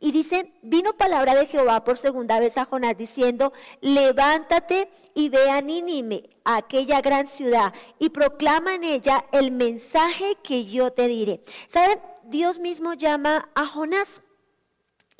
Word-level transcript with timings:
Y 0.00 0.12
dice, 0.12 0.54
vino 0.62 0.96
palabra 0.96 1.34
de 1.34 1.46
Jehová 1.46 1.84
por 1.84 1.98
segunda 1.98 2.40
vez 2.40 2.56
a 2.56 2.64
Jonás 2.64 2.96
diciendo, 2.96 3.52
levántate 3.82 4.88
y 5.14 5.28
ve 5.28 5.50
a 5.50 5.60
Nínive, 5.60 6.30
a 6.44 6.56
aquella 6.56 7.02
gran 7.02 7.26
ciudad, 7.26 7.74
y 7.98 8.08
proclama 8.08 8.74
en 8.74 8.84
ella 8.84 9.26
el 9.30 9.52
mensaje 9.52 10.38
que 10.42 10.64
yo 10.64 10.90
te 10.90 11.06
diré. 11.06 11.44
¿Saben? 11.68 12.00
Dios 12.24 12.58
mismo 12.58 12.94
llama 12.94 13.50
a 13.54 13.66
Jonás 13.66 14.22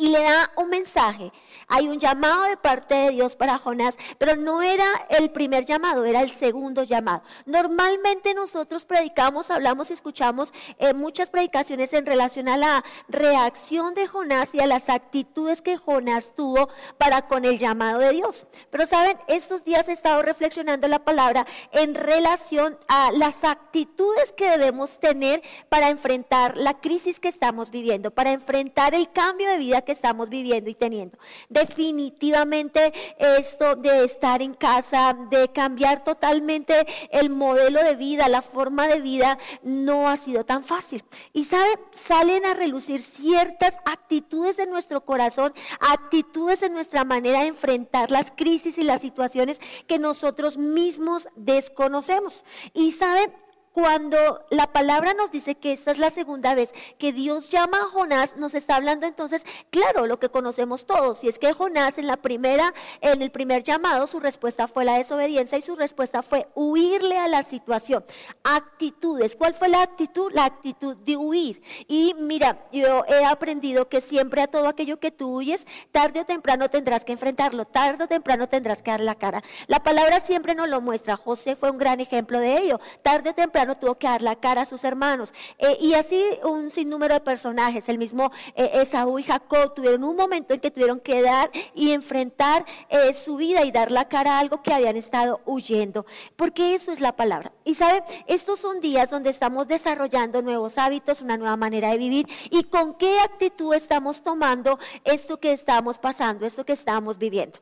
y 0.01 0.09
le 0.09 0.23
da 0.23 0.51
un 0.57 0.71
mensaje. 0.71 1.31
Hay 1.69 1.87
un 1.87 2.01
llamado 2.01 2.45
de 2.45 2.57
parte 2.57 2.95
de 2.95 3.11
Dios 3.11 3.37
para 3.37 3.59
Jonás, 3.59 3.99
pero 4.19 4.35
no 4.35 4.63
era 4.63 4.87
el 5.11 5.31
primer 5.31 5.67
llamado, 5.67 6.05
era 6.07 6.23
el 6.23 6.31
segundo 6.31 6.85
llamado. 6.85 7.23
Normalmente 7.45 8.33
nosotros 8.33 8.87
predicamos, 8.87 9.51
hablamos 9.51 9.91
y 9.91 9.93
escuchamos 9.93 10.55
eh, 10.79 10.95
muchas 10.95 11.31
predicaciones 11.31 11.93
en 11.93 12.07
relación 12.07 12.49
a 12.49 12.57
la 12.57 12.83
reacción 13.09 13.95
de 13.95 14.07
Jonás 14.07 14.55
y 14.55 14.61
a 14.61 14.67
las 14.67 14.89
actitudes 14.89 15.61
que 15.61 15.77
Jonás 15.77 16.35
tuvo 16.35 16.71
para 16.97 17.29
con 17.29 17.45
el 17.45 17.59
llamado 17.59 17.99
de 17.99 18.13
Dios. 18.13 18.47
Pero 18.71 18.87
saben, 18.87 19.19
estos 19.29 19.65
días 19.65 19.87
he 19.89 19.93
estado 19.93 20.23
reflexionando 20.23 20.89
la 20.89 21.05
palabra 21.05 21.47
en 21.73 21.95
relación 21.95 22.79
a 22.89 23.13
las 23.13 23.45
actitudes 23.45 24.33
que 24.33 24.49
debemos 24.49 24.99
tener 24.99 25.43
para 25.69 25.91
enfrentar 25.91 26.57
la 26.57 26.81
crisis 26.81 27.21
que 27.21 27.29
estamos 27.29 27.71
viviendo, 27.71 28.11
para 28.11 28.31
enfrentar 28.31 28.95
el 28.95 29.13
cambio 29.13 29.49
de 29.51 29.59
vida 29.59 29.83
que 29.83 29.90
estamos 29.91 30.29
viviendo 30.29 30.71
y 30.71 30.75
teniendo. 30.75 31.19
Definitivamente 31.49 32.93
esto 33.19 33.77
de 33.77 34.05
estar 34.05 34.43
en 34.43 34.55
casa, 34.55 35.17
de 35.31 35.49
cambiar 35.49 36.05
totalmente 36.05 36.87
el 37.11 37.31
modelo 37.31 37.83
de 37.83 37.95
vida, 37.97 38.29
la 38.29 38.43
forma 38.43 38.87
de 38.87 39.01
vida, 39.01 39.39
no 39.63 40.09
ha 40.09 40.17
sido 40.17 40.45
tan 40.45 40.65
fácil. 40.65 41.03
Y 41.33 41.45
sabe, 41.45 41.71
salen 41.93 42.45
a 42.47 42.55
relucir 42.55 43.01
ciertas 43.01 43.77
actitudes 43.85 44.57
de 44.57 44.67
nuestro 44.67 45.05
corazón, 45.05 45.53
actitudes 45.81 46.63
en 46.63 46.73
nuestra 46.73 47.05
manera 47.05 47.41
de 47.41 47.49
enfrentar 47.49 48.11
las 48.11 48.31
crisis 48.31 48.79
y 48.79 48.85
las 48.85 49.01
situaciones 49.01 49.61
que 49.87 49.99
nosotros 49.99 50.57
mismos 50.59 51.29
desconocemos. 51.37 52.45
Y 52.73 52.93
sabe, 52.93 53.33
cuando 53.73 54.45
la 54.51 54.67
palabra 54.73 55.15
nos 55.15 55.31
dice 55.31 55.55
que 55.55 55.73
esta 55.73 55.93
es 55.93 55.99
la 55.99 56.11
segunda 56.11 56.55
vez 56.55 56.75
que 56.99 57.13
Dios 57.13 57.51
llama 57.51 57.79
a 57.79 57.87
Jonás, 57.87 58.37
nos 58.37 58.55
está 58.55 58.77
hablando 58.77 59.07
entonces, 59.07 59.47
claro, 59.71 60.07
lo 60.07 60.19
que 60.19 60.29
conocemos 60.29 60.87
todos. 60.87 61.19
Si 61.19 61.29
es 61.29 61.39
que 61.39 61.53
Jonás 61.53 61.99
en 61.99 62.09
la 62.09 62.17
primera, 62.17 62.75
en 63.01 63.23
el 63.23 63.31
primer 63.31 63.63
llamado, 63.63 64.07
su 64.07 64.19
respuesta 64.19 64.67
fue 64.67 64.85
la 64.85 64.99
desobediencia 64.99 65.57
y 65.57 65.63
su 65.63 65.77
respuesta 65.77 66.23
fue 66.23 66.49
huirle 66.55 67.19
a 67.19 67.29
la 67.29 67.45
situación. 67.45 68.05
Actitudes. 68.43 69.37
¿Cuál 69.37 69.55
fue 69.55 69.69
la 69.69 69.83
actitud? 69.83 70.33
La 70.33 70.47
actitud 70.47 70.97
de 70.97 71.17
huir. 71.17 71.63
Y 71.87 72.15
mira, 72.19 72.67
yo 72.73 73.05
he 73.07 73.25
aprendido 73.25 73.89
que 73.89 74.01
siempre 74.01 74.43
a 74.43 74.49
todo 74.49 74.67
aquello 74.67 74.99
que 74.99 75.13
tú 75.13 75.37
huyes, 75.37 75.67
tarde 75.93 76.21
o 76.21 76.27
temprano 76.27 76.71
tendrás 76.71 77.05
que 77.05 77.13
enfrentarlo, 77.13 77.67
tarde 77.67 78.05
o 78.05 78.09
temprano 78.09 78.49
tendrás 78.49 78.83
que 78.83 78.91
dar 78.91 79.01
la 79.01 79.15
cara. 79.15 79.45
La 79.69 79.81
palabra 79.81 80.19
siempre 80.21 80.57
nos 80.57 80.69
lo 80.69 80.81
muestra. 80.81 81.17
José 81.17 81.55
fue 81.55 81.71
un 81.71 81.79
gran 81.79 82.01
ejemplo 82.01 82.41
de 82.41 82.59
ello. 82.59 82.81
Tarde 83.03 83.31
o 83.31 83.35
temprano 83.35 83.60
no 83.65 83.77
tuvo 83.77 83.97
que 83.97 84.07
dar 84.07 84.23
la 84.23 84.37
cara 84.37 84.63
a 84.63 84.67
sus 84.67 84.85
hermanos. 84.85 85.33
Eh, 85.59 85.77
y 85.81 85.95
así 85.95 86.23
un 86.45 86.71
sinnúmero 86.71 87.15
de 87.15 87.21
personajes, 87.21 87.89
el 87.89 87.99
mismo 87.99 88.31
eh, 88.55 88.71
Esaú 88.75 89.19
y 89.19 89.23
Jacob 89.23 89.75
tuvieron 89.75 90.05
un 90.05 90.17
momento 90.17 90.55
en 90.55 90.61
que 90.61 90.71
tuvieron 90.71 91.01
que 91.01 91.23
dar 91.23 91.51
y 91.75 91.93
enfrentar 91.93 92.65
eh, 92.89 93.15
su 93.15 93.37
vida 93.37 93.65
y 93.65 93.73
dar 93.73 93.91
la 93.91 94.09
cara 94.09 94.37
a 94.37 94.39
algo 94.41 94.63
que 94.63 94.73
habían 94.73 94.97
estado 94.97 95.41
huyendo, 95.47 96.07
porque 96.37 96.75
eso 96.75 96.93
es 96.93 97.01
la 97.01 97.17
palabra. 97.17 97.53
Y 97.65 97.75
sabe, 97.75 98.03
estos 98.27 98.61
son 98.61 98.81
días 98.81 99.11
donde 99.11 99.31
estamos 99.31 99.69
desarrollando 99.69 100.43
nuevos 100.43 100.79
hábitos, 100.79 101.21
una 101.21 101.37
nueva 101.37 101.57
manera 101.57 101.91
de 101.91 101.99
vivir 101.99 102.27
y 102.51 102.65
con 102.65 102.95
qué 102.95 103.21
actitud 103.21 103.75
estamos 103.75 104.23
tomando 104.23 104.79
esto 105.05 105.39
que 105.39 105.53
estamos 105.53 105.99
pasando, 105.99 106.47
esto 106.47 106.65
que 106.65 106.73
estamos 106.73 107.19
viviendo. 107.19 107.59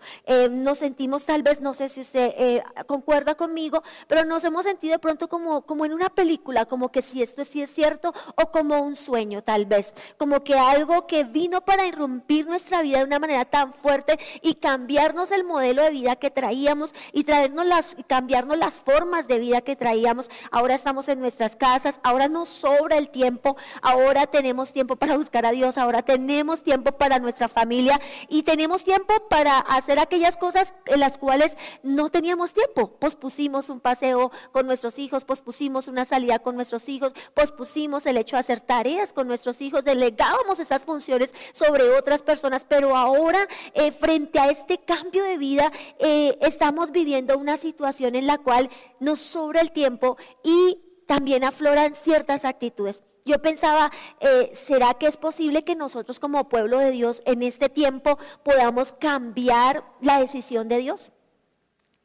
nos 0.50 0.78
sentimos 0.78 1.26
tal 1.26 1.42
vez, 1.42 1.60
no 1.60 1.74
sé 1.74 1.88
si 1.88 2.00
usted 2.00 2.62
concuerda 2.86 3.34
conmigo, 3.34 3.82
pero 4.06 4.24
nos 4.24 4.44
hemos 4.44 4.64
sentido 4.64 4.92
de 4.92 4.98
pronto 4.98 5.28
como, 5.28 5.62
como 5.62 5.84
en 5.88 5.94
una 5.94 6.10
película, 6.10 6.66
como 6.66 6.90
que 6.90 7.02
si 7.02 7.22
esto 7.22 7.44
sí 7.44 7.62
es 7.62 7.72
cierto 7.72 8.14
o 8.36 8.50
como 8.50 8.82
un 8.82 8.94
sueño 8.94 9.42
tal 9.42 9.66
vez, 9.66 9.94
como 10.16 10.44
que 10.44 10.54
algo 10.54 11.06
que 11.06 11.24
vino 11.24 11.62
para 11.62 11.86
irrumpir 11.86 12.46
nuestra 12.46 12.82
vida 12.82 12.98
de 12.98 13.04
una 13.04 13.18
manera 13.18 13.44
tan 13.44 13.72
fuerte 13.72 14.18
y 14.42 14.54
cambiarnos 14.54 15.30
el 15.30 15.44
modelo 15.44 15.82
de 15.82 15.90
vida 15.90 16.16
que 16.16 16.30
traíamos 16.30 16.94
y 17.12 17.24
traernos 17.24 17.66
las 17.66 17.96
cambiarnos 18.06 18.58
las 18.58 18.74
formas 18.74 19.28
de 19.28 19.38
vida 19.38 19.60
que 19.60 19.76
traíamos. 19.76 20.30
Ahora 20.50 20.74
estamos 20.74 21.08
en 21.08 21.20
nuestras 21.20 21.56
casas, 21.56 22.00
ahora 22.02 22.28
nos 22.28 22.48
sobra 22.48 22.98
el 22.98 23.08
tiempo, 23.08 23.56
ahora 23.82 24.26
tenemos 24.26 24.72
tiempo 24.72 24.96
para 24.96 25.16
buscar 25.16 25.46
a 25.46 25.52
Dios, 25.52 25.78
ahora 25.78 26.02
tenemos 26.02 26.62
tiempo 26.62 26.92
para 26.92 27.18
nuestra 27.18 27.48
familia 27.48 28.00
y 28.28 28.42
tenemos 28.42 28.84
tiempo 28.84 29.14
para 29.28 29.58
hacer 29.58 29.98
aquellas 29.98 30.36
cosas 30.36 30.74
en 30.86 31.00
las 31.00 31.18
cuales 31.18 31.56
no 31.82 32.10
teníamos 32.10 32.52
tiempo. 32.52 32.90
Pospusimos 32.98 33.68
un 33.68 33.80
paseo 33.80 34.30
con 34.52 34.66
nuestros 34.66 34.98
hijos, 34.98 35.24
pospusimos 35.24 35.77
una 35.86 36.04
salida 36.04 36.40
con 36.40 36.56
nuestros 36.56 36.88
hijos, 36.88 37.12
pospusimos 37.34 38.06
el 38.06 38.16
hecho 38.16 38.36
de 38.36 38.40
hacer 38.40 38.60
tareas 38.60 39.12
con 39.12 39.28
nuestros 39.28 39.60
hijos, 39.60 39.84
delegábamos 39.84 40.58
esas 40.58 40.84
funciones 40.84 41.32
sobre 41.52 41.88
otras 41.90 42.22
personas, 42.22 42.64
pero 42.68 42.96
ahora 42.96 43.46
eh, 43.74 43.92
frente 43.92 44.40
a 44.40 44.50
este 44.50 44.78
cambio 44.78 45.22
de 45.22 45.38
vida 45.38 45.70
eh, 45.98 46.36
estamos 46.40 46.90
viviendo 46.90 47.38
una 47.38 47.56
situación 47.56 48.16
en 48.16 48.26
la 48.26 48.38
cual 48.38 48.70
nos 48.98 49.20
sobra 49.20 49.60
el 49.60 49.70
tiempo 49.70 50.16
y 50.42 50.80
también 51.06 51.44
afloran 51.44 51.94
ciertas 51.94 52.44
actitudes. 52.44 53.02
Yo 53.28 53.42
pensaba, 53.42 53.92
eh, 54.20 54.50
¿será 54.54 54.94
que 54.94 55.06
es 55.06 55.18
posible 55.18 55.62
que 55.62 55.76
nosotros 55.76 56.18
como 56.18 56.48
pueblo 56.48 56.78
de 56.78 56.90
Dios 56.90 57.22
en 57.26 57.42
este 57.42 57.68
tiempo 57.68 58.18
podamos 58.42 58.92
cambiar 58.92 59.84
la 60.00 60.18
decisión 60.18 60.68
de 60.68 60.78
Dios? 60.78 61.12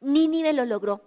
Nínive 0.00 0.52
lo 0.52 0.66
logró. 0.66 1.00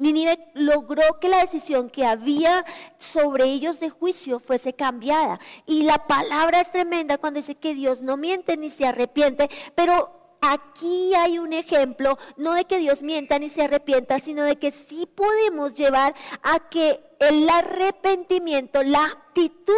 Nínive 0.00 0.50
logró 0.54 1.20
que 1.20 1.28
la 1.28 1.40
decisión 1.40 1.90
que 1.90 2.06
había 2.06 2.64
sobre 2.98 3.44
ellos 3.44 3.80
de 3.80 3.90
juicio 3.90 4.40
fuese 4.40 4.72
cambiada. 4.72 5.38
Y 5.66 5.82
la 5.82 6.06
palabra 6.06 6.60
es 6.60 6.72
tremenda 6.72 7.18
cuando 7.18 7.38
dice 7.38 7.54
que 7.54 7.74
Dios 7.74 8.00
no 8.00 8.16
miente 8.16 8.56
ni 8.56 8.70
se 8.70 8.86
arrepiente, 8.86 9.50
pero 9.74 10.38
aquí 10.40 11.14
hay 11.14 11.38
un 11.38 11.52
ejemplo, 11.52 12.18
no 12.38 12.54
de 12.54 12.64
que 12.64 12.78
Dios 12.78 13.02
mienta 13.02 13.38
ni 13.38 13.50
se 13.50 13.64
arrepienta, 13.64 14.18
sino 14.18 14.42
de 14.42 14.56
que 14.56 14.72
sí 14.72 15.06
podemos 15.06 15.74
llevar 15.74 16.14
a 16.42 16.70
que 16.70 16.98
el 17.18 17.46
arrepentimiento, 17.48 18.82
la 18.82 19.04
actitud 19.04 19.74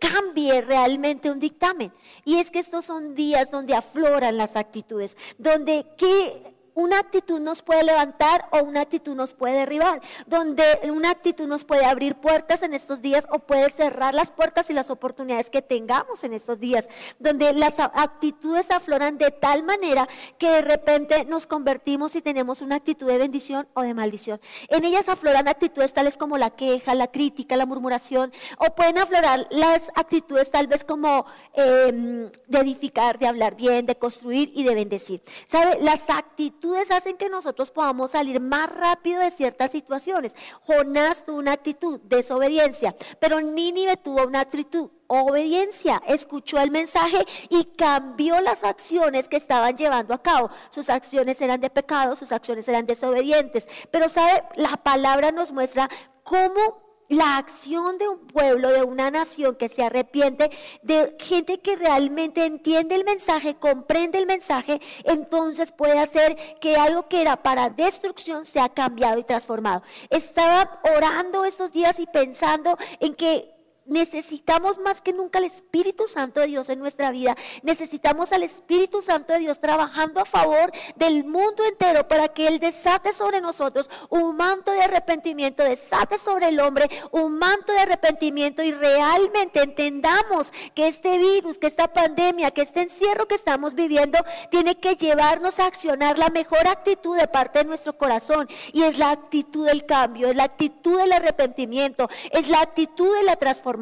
cambie 0.00 0.62
realmente 0.62 1.30
un 1.30 1.38
dictamen. 1.38 1.92
Y 2.24 2.38
es 2.38 2.50
que 2.50 2.58
estos 2.58 2.86
son 2.86 3.14
días 3.14 3.52
donde 3.52 3.74
afloran 3.74 4.36
las 4.36 4.56
actitudes, 4.56 5.16
donde 5.38 5.86
que 5.96 6.59
una 6.80 6.98
actitud 6.98 7.40
nos 7.40 7.62
puede 7.62 7.84
levantar 7.84 8.48
o 8.52 8.62
una 8.62 8.80
actitud 8.80 9.14
nos 9.14 9.34
puede 9.34 9.56
derribar, 9.56 10.00
donde 10.26 10.64
una 10.90 11.10
actitud 11.10 11.46
nos 11.46 11.64
puede 11.64 11.84
abrir 11.84 12.14
puertas 12.14 12.62
en 12.62 12.72
estos 12.74 13.02
días 13.02 13.26
o 13.30 13.40
puede 13.40 13.70
cerrar 13.70 14.14
las 14.14 14.32
puertas 14.32 14.70
y 14.70 14.72
las 14.72 14.90
oportunidades 14.90 15.50
que 15.50 15.62
tengamos 15.62 16.24
en 16.24 16.32
estos 16.32 16.58
días, 16.58 16.88
donde 17.18 17.52
las 17.52 17.78
actitudes 17.78 18.70
afloran 18.70 19.18
de 19.18 19.30
tal 19.30 19.62
manera 19.62 20.08
que 20.38 20.50
de 20.50 20.62
repente 20.62 21.24
nos 21.26 21.46
convertimos 21.46 22.16
y 22.16 22.22
tenemos 22.22 22.62
una 22.62 22.76
actitud 22.76 23.06
de 23.06 23.18
bendición 23.18 23.68
o 23.74 23.82
de 23.82 23.94
maldición. 23.94 24.40
En 24.68 24.84
ellas 24.84 25.08
afloran 25.08 25.48
actitudes 25.48 25.92
tales 25.92 26.16
como 26.16 26.38
la 26.38 26.50
queja, 26.50 26.94
la 26.94 27.08
crítica, 27.08 27.56
la 27.56 27.66
murmuración, 27.66 28.32
o 28.58 28.74
pueden 28.74 28.98
aflorar 28.98 29.46
las 29.50 29.90
actitudes 29.94 30.50
tal 30.50 30.66
vez 30.66 30.84
como 30.84 31.26
em, 31.52 32.30
de 32.48 32.58
edificar, 32.58 33.18
de 33.18 33.26
hablar 33.26 33.54
bien, 33.54 33.86
de 33.86 33.96
construir 33.96 34.50
y 34.54 34.64
de 34.64 34.74
bendecir. 34.74 35.22
¿Sabe? 35.46 35.78
Las 35.82 36.08
actitudes 36.08 36.69
hacen 36.90 37.16
que 37.16 37.28
nosotros 37.28 37.70
podamos 37.70 38.12
salir 38.12 38.40
más 38.40 38.74
rápido 38.74 39.20
de 39.20 39.30
ciertas 39.30 39.70
situaciones. 39.70 40.34
Jonás 40.66 41.24
tuvo 41.24 41.38
una 41.38 41.52
actitud, 41.52 42.00
desobediencia, 42.00 42.94
pero 43.18 43.40
Nínive 43.40 43.96
tuvo 43.96 44.26
una 44.26 44.40
actitud, 44.40 44.90
obediencia, 45.06 46.00
escuchó 46.06 46.58
el 46.60 46.70
mensaje 46.70 47.26
y 47.48 47.64
cambió 47.64 48.40
las 48.40 48.62
acciones 48.62 49.28
que 49.28 49.36
estaban 49.36 49.76
llevando 49.76 50.14
a 50.14 50.22
cabo. 50.22 50.50
Sus 50.70 50.88
acciones 50.88 51.40
eran 51.40 51.60
de 51.60 51.70
pecado, 51.70 52.14
sus 52.14 52.32
acciones 52.32 52.68
eran 52.68 52.86
desobedientes. 52.86 53.68
Pero 53.90 54.08
sabe, 54.08 54.42
la 54.56 54.76
palabra 54.76 55.32
nos 55.32 55.52
muestra 55.52 55.88
cómo 56.22 56.89
la 57.10 57.36
acción 57.36 57.98
de 57.98 58.08
un 58.08 58.20
pueblo, 58.20 58.70
de 58.70 58.84
una 58.84 59.10
nación 59.10 59.56
que 59.56 59.68
se 59.68 59.82
arrepiente, 59.82 60.50
de 60.82 61.16
gente 61.20 61.58
que 61.58 61.76
realmente 61.76 62.46
entiende 62.46 62.94
el 62.94 63.04
mensaje, 63.04 63.56
comprende 63.56 64.18
el 64.18 64.26
mensaje, 64.26 64.80
entonces 65.04 65.72
puede 65.72 65.98
hacer 65.98 66.36
que 66.60 66.76
algo 66.76 67.08
que 67.08 67.20
era 67.20 67.42
para 67.42 67.68
destrucción 67.68 68.44
sea 68.44 68.68
cambiado 68.68 69.18
y 69.18 69.24
transformado. 69.24 69.82
Estaba 70.08 70.80
orando 70.96 71.44
estos 71.44 71.72
días 71.72 71.98
y 71.98 72.06
pensando 72.06 72.78
en 73.00 73.14
que 73.14 73.59
Necesitamos 73.90 74.78
más 74.78 75.00
que 75.00 75.12
nunca 75.12 75.40
el 75.40 75.46
Espíritu 75.46 76.06
Santo 76.06 76.38
de 76.38 76.46
Dios 76.46 76.68
en 76.68 76.78
nuestra 76.78 77.10
vida. 77.10 77.36
Necesitamos 77.64 78.30
al 78.30 78.44
Espíritu 78.44 79.02
Santo 79.02 79.32
de 79.32 79.40
Dios 79.40 79.58
trabajando 79.58 80.20
a 80.20 80.24
favor 80.24 80.70
del 80.94 81.24
mundo 81.24 81.64
entero 81.64 82.06
para 82.06 82.28
que 82.28 82.46
Él 82.46 82.60
desate 82.60 83.12
sobre 83.12 83.40
nosotros 83.40 83.90
un 84.08 84.36
manto 84.36 84.70
de 84.70 84.82
arrepentimiento, 84.82 85.64
desate 85.64 86.20
sobre 86.20 86.48
el 86.48 86.60
hombre 86.60 86.88
un 87.10 87.36
manto 87.36 87.72
de 87.72 87.80
arrepentimiento 87.80 88.62
y 88.62 88.70
realmente 88.70 89.60
entendamos 89.60 90.52
que 90.72 90.86
este 90.86 91.18
virus, 91.18 91.58
que 91.58 91.66
esta 91.66 91.92
pandemia, 91.92 92.52
que 92.52 92.62
este 92.62 92.82
encierro 92.82 93.26
que 93.26 93.34
estamos 93.34 93.74
viviendo 93.74 94.20
tiene 94.52 94.76
que 94.76 94.94
llevarnos 94.94 95.58
a 95.58 95.66
accionar 95.66 96.16
la 96.16 96.28
mejor 96.28 96.68
actitud 96.68 97.16
de 97.16 97.26
parte 97.26 97.58
de 97.58 97.64
nuestro 97.64 97.98
corazón 97.98 98.48
y 98.72 98.84
es 98.84 98.98
la 98.98 99.10
actitud 99.10 99.66
del 99.66 99.84
cambio, 99.84 100.28
es 100.28 100.36
la 100.36 100.44
actitud 100.44 100.96
del 100.96 101.12
arrepentimiento, 101.12 102.08
es 102.30 102.46
la 102.46 102.60
actitud 102.60 103.12
de 103.16 103.24
la 103.24 103.34
transformación 103.34 103.79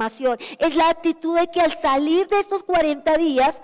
es 0.59 0.75
la 0.75 0.89
actitud 0.89 1.39
de 1.39 1.49
que 1.51 1.61
al 1.61 1.75
salir 1.77 2.29
de 2.29 2.39
estos 2.39 2.63
40 2.63 3.17
días, 3.17 3.63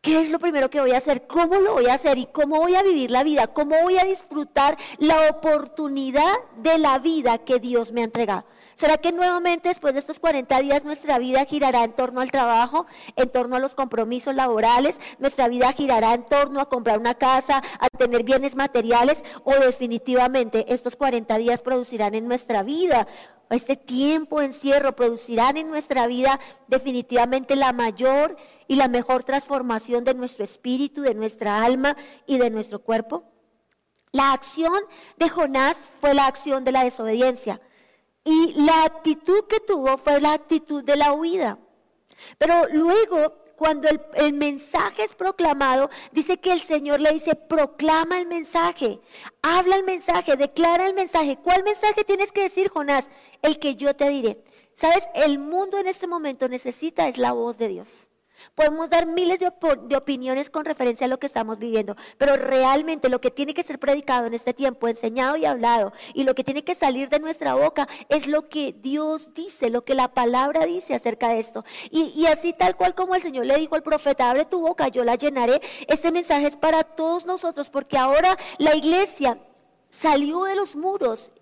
¿qué 0.00 0.20
es 0.20 0.30
lo 0.30 0.38
primero 0.38 0.70
que 0.70 0.80
voy 0.80 0.92
a 0.92 0.98
hacer? 0.98 1.26
¿Cómo 1.26 1.60
lo 1.60 1.74
voy 1.74 1.86
a 1.86 1.94
hacer? 1.94 2.18
¿Y 2.18 2.26
cómo 2.26 2.58
voy 2.58 2.74
a 2.74 2.82
vivir 2.82 3.10
la 3.10 3.22
vida? 3.22 3.48
¿Cómo 3.48 3.76
voy 3.82 3.98
a 3.98 4.04
disfrutar 4.04 4.76
la 4.98 5.30
oportunidad 5.30 6.34
de 6.56 6.78
la 6.78 6.98
vida 6.98 7.38
que 7.38 7.58
Dios 7.58 7.92
me 7.92 8.00
ha 8.02 8.04
entregado? 8.04 8.44
¿Será 8.80 8.96
que 8.96 9.12
nuevamente 9.12 9.68
después 9.68 9.92
de 9.92 10.00
estos 10.00 10.18
40 10.18 10.58
días 10.60 10.84
nuestra 10.84 11.18
vida 11.18 11.44
girará 11.44 11.84
en 11.84 11.92
torno 11.92 12.22
al 12.22 12.30
trabajo, 12.30 12.86
en 13.14 13.28
torno 13.28 13.56
a 13.56 13.58
los 13.58 13.74
compromisos 13.74 14.34
laborales? 14.34 14.98
¿Nuestra 15.18 15.48
vida 15.48 15.70
girará 15.74 16.14
en 16.14 16.24
torno 16.24 16.62
a 16.62 16.68
comprar 16.70 16.98
una 16.98 17.14
casa, 17.14 17.62
a 17.78 17.88
tener 17.90 18.22
bienes 18.22 18.54
materiales? 18.54 19.22
¿O 19.44 19.52
definitivamente 19.52 20.72
estos 20.72 20.96
40 20.96 21.36
días 21.36 21.60
producirán 21.60 22.14
en 22.14 22.26
nuestra 22.26 22.62
vida 22.62 23.06
este 23.50 23.76
tiempo 23.76 24.40
encierro 24.40 24.96
producirán 24.96 25.58
en 25.58 25.68
nuestra 25.68 26.06
vida 26.06 26.40
definitivamente 26.66 27.56
la 27.56 27.74
mayor 27.74 28.38
y 28.66 28.76
la 28.76 28.88
mejor 28.88 29.24
transformación 29.24 30.04
de 30.04 30.14
nuestro 30.14 30.42
espíritu, 30.42 31.02
de 31.02 31.14
nuestra 31.14 31.62
alma 31.64 31.98
y 32.26 32.38
de 32.38 32.48
nuestro 32.48 32.78
cuerpo? 32.78 33.24
La 34.10 34.32
acción 34.32 34.72
de 35.18 35.28
Jonás 35.28 35.84
fue 36.00 36.14
la 36.14 36.26
acción 36.26 36.64
de 36.64 36.72
la 36.72 36.82
desobediencia 36.82 37.60
y 38.30 38.52
la 38.62 38.84
actitud 38.84 39.44
que 39.48 39.58
tuvo 39.58 39.98
fue 39.98 40.20
la 40.20 40.34
actitud 40.34 40.84
de 40.84 40.96
la 40.96 41.12
huida. 41.12 41.58
Pero 42.38 42.68
luego 42.72 43.34
cuando 43.56 43.88
el, 44.14 44.32
mensaje 44.32 45.04
es 45.04 45.14
proclamado, 45.14 45.90
dice 46.12 46.38
que 46.38 46.52
el 46.52 46.62
Señor 46.62 47.00
le 47.00 47.12
dice, 47.12 47.34
proclama 47.34 48.18
el 48.18 48.26
mensaje, 48.26 49.00
habla 49.42 49.76
el 49.76 49.84
mensaje, 49.84 50.36
declara 50.36 50.86
el 50.86 50.94
mensaje. 50.94 51.38
¿Cuál 51.42 51.64
mensaje 51.64 52.04
tienes 52.04 52.32
que 52.32 52.42
decir, 52.42 52.70
Jonás? 52.70 53.10
El 53.42 53.58
que 53.58 53.74
yo 53.74 53.94
te 53.94 54.08
diré. 54.08 54.42
Sabes, 54.76 55.06
el 55.14 55.38
mundo 55.38 55.78
en 55.78 55.88
este 55.88 56.06
momento 56.06 56.48
necesita 56.48 57.08
es 57.08 57.18
la 57.18 57.32
voz 57.32 57.58
de 57.58 57.68
Dios. 57.68 58.08
Podemos 58.54 58.90
dar 58.90 59.06
miles 59.06 59.38
de, 59.38 59.48
opiniones 59.96 60.50
con 60.50 60.64
referencia 60.64 61.06
a 61.06 61.08
lo 61.08 61.18
que 61.18 61.26
estamos 61.26 61.58
viviendo, 61.58 61.96
pero 62.18 62.36
realmente 62.36 63.08
lo 63.08 63.20
que 63.20 63.30
tiene 63.30 63.54
que 63.54 63.62
ser 63.62 63.78
predicado 63.78 64.26
en 64.26 64.34
este 64.34 64.54
tiempo, 64.54 64.88
enseñado 64.88 65.36
y 65.36 65.44
hablado, 65.44 65.92
y 66.14 66.24
lo 66.24 66.34
que 66.34 66.44
tiene 66.44 66.64
que 66.64 66.74
salir 66.74 67.08
de 67.08 67.20
nuestra 67.20 67.54
boca 67.54 67.88
es 68.08 68.26
lo 68.26 68.48
que 68.48 68.72
Dios 68.72 69.32
dice, 69.34 69.70
lo 69.70 69.84
que 69.84 69.94
la 69.94 70.14
palabra 70.14 70.64
dice 70.64 70.94
acerca 70.94 71.28
de 71.28 71.40
esto. 71.40 71.64
Y, 71.90 72.12
y 72.16 72.26
así 72.26 72.52
tal 72.52 72.76
cual 72.76 72.94
como 72.94 73.14
el 73.14 73.22
Señor 73.22 73.46
le 73.46 73.56
dijo 73.56 73.74
al 73.74 73.82
profeta, 73.82 74.30
abre 74.30 74.44
tu 74.44 74.60
boca, 74.60 74.88
yo 74.88 75.04
la 75.04 75.16
llenaré, 75.16 75.60
este 75.88 76.12
mensaje 76.12 76.46
es 76.46 76.56
para 76.56 76.84
todos 76.84 77.26
nosotros, 77.26 77.70
porque 77.70 77.98
ahora 77.98 78.36
la 78.58 78.74
iglesia 78.74 79.38
salió 79.90 80.44
de 80.44 80.54
los 80.54 80.76
muros 80.76 81.32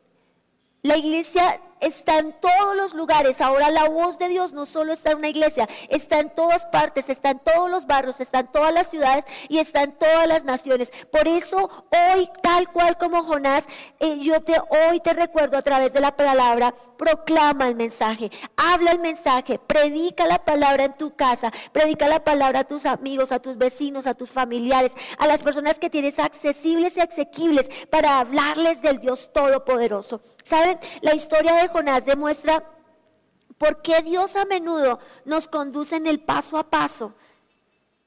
la 0.82 0.96
iglesia 0.96 1.60
está 1.80 2.18
en 2.18 2.32
todos 2.40 2.76
los 2.76 2.94
lugares. 2.94 3.40
Ahora 3.40 3.70
la 3.70 3.88
voz 3.88 4.18
de 4.18 4.28
Dios 4.28 4.52
no 4.52 4.66
solo 4.66 4.92
está 4.92 5.12
en 5.12 5.18
una 5.18 5.28
iglesia, 5.28 5.68
está 5.88 6.20
en 6.20 6.30
todas 6.30 6.66
partes, 6.66 7.08
está 7.08 7.30
en 7.30 7.38
todos 7.38 7.70
los 7.70 7.86
barrios, 7.86 8.20
está 8.20 8.40
en 8.40 8.48
todas 8.48 8.72
las 8.72 8.88
ciudades 8.88 9.24
y 9.48 9.58
está 9.58 9.82
en 9.82 9.92
todas 9.92 10.26
las 10.26 10.44
naciones. 10.44 10.92
Por 11.10 11.26
eso 11.28 11.70
hoy, 12.14 12.28
tal 12.42 12.68
cual 12.68 12.96
como 12.98 13.22
Jonás, 13.22 13.66
eh, 14.00 14.18
yo 14.20 14.40
te 14.42 14.54
hoy 14.88 15.00
te 15.00 15.14
recuerdo 15.14 15.56
a 15.56 15.62
través 15.62 15.92
de 15.92 16.00
la 16.00 16.16
palabra, 16.16 16.74
proclama 16.96 17.68
el 17.68 17.76
mensaje, 17.76 18.30
habla 18.56 18.92
el 18.92 18.98
mensaje, 18.98 19.58
predica 19.58 20.26
la 20.26 20.44
palabra 20.44 20.84
en 20.84 20.94
tu 20.94 21.14
casa, 21.14 21.52
predica 21.72 22.08
la 22.08 22.24
palabra 22.24 22.60
a 22.60 22.64
tus 22.64 22.86
amigos, 22.86 23.32
a 23.32 23.38
tus 23.38 23.56
vecinos, 23.56 24.06
a 24.06 24.14
tus 24.14 24.30
familiares, 24.30 24.92
a 25.18 25.26
las 25.26 25.42
personas 25.42 25.78
que 25.78 25.90
tienes 25.90 26.18
accesibles 26.18 26.96
y 26.96 27.00
asequibles 27.00 27.70
para 27.90 28.18
hablarles 28.18 28.82
del 28.82 28.98
Dios 28.98 29.30
Todopoderoso. 29.32 30.20
¿Saben? 30.44 30.78
La 31.02 31.14
historia 31.14 31.54
de 31.54 31.67
Jonás 31.68 32.04
demuestra 32.04 32.62
por 33.56 33.82
qué 33.82 34.02
Dios 34.02 34.36
a 34.36 34.44
menudo 34.44 34.98
nos 35.24 35.48
conduce 35.48 35.96
en 35.96 36.06
el 36.06 36.20
paso 36.20 36.58
a 36.58 36.68
paso 36.68 37.14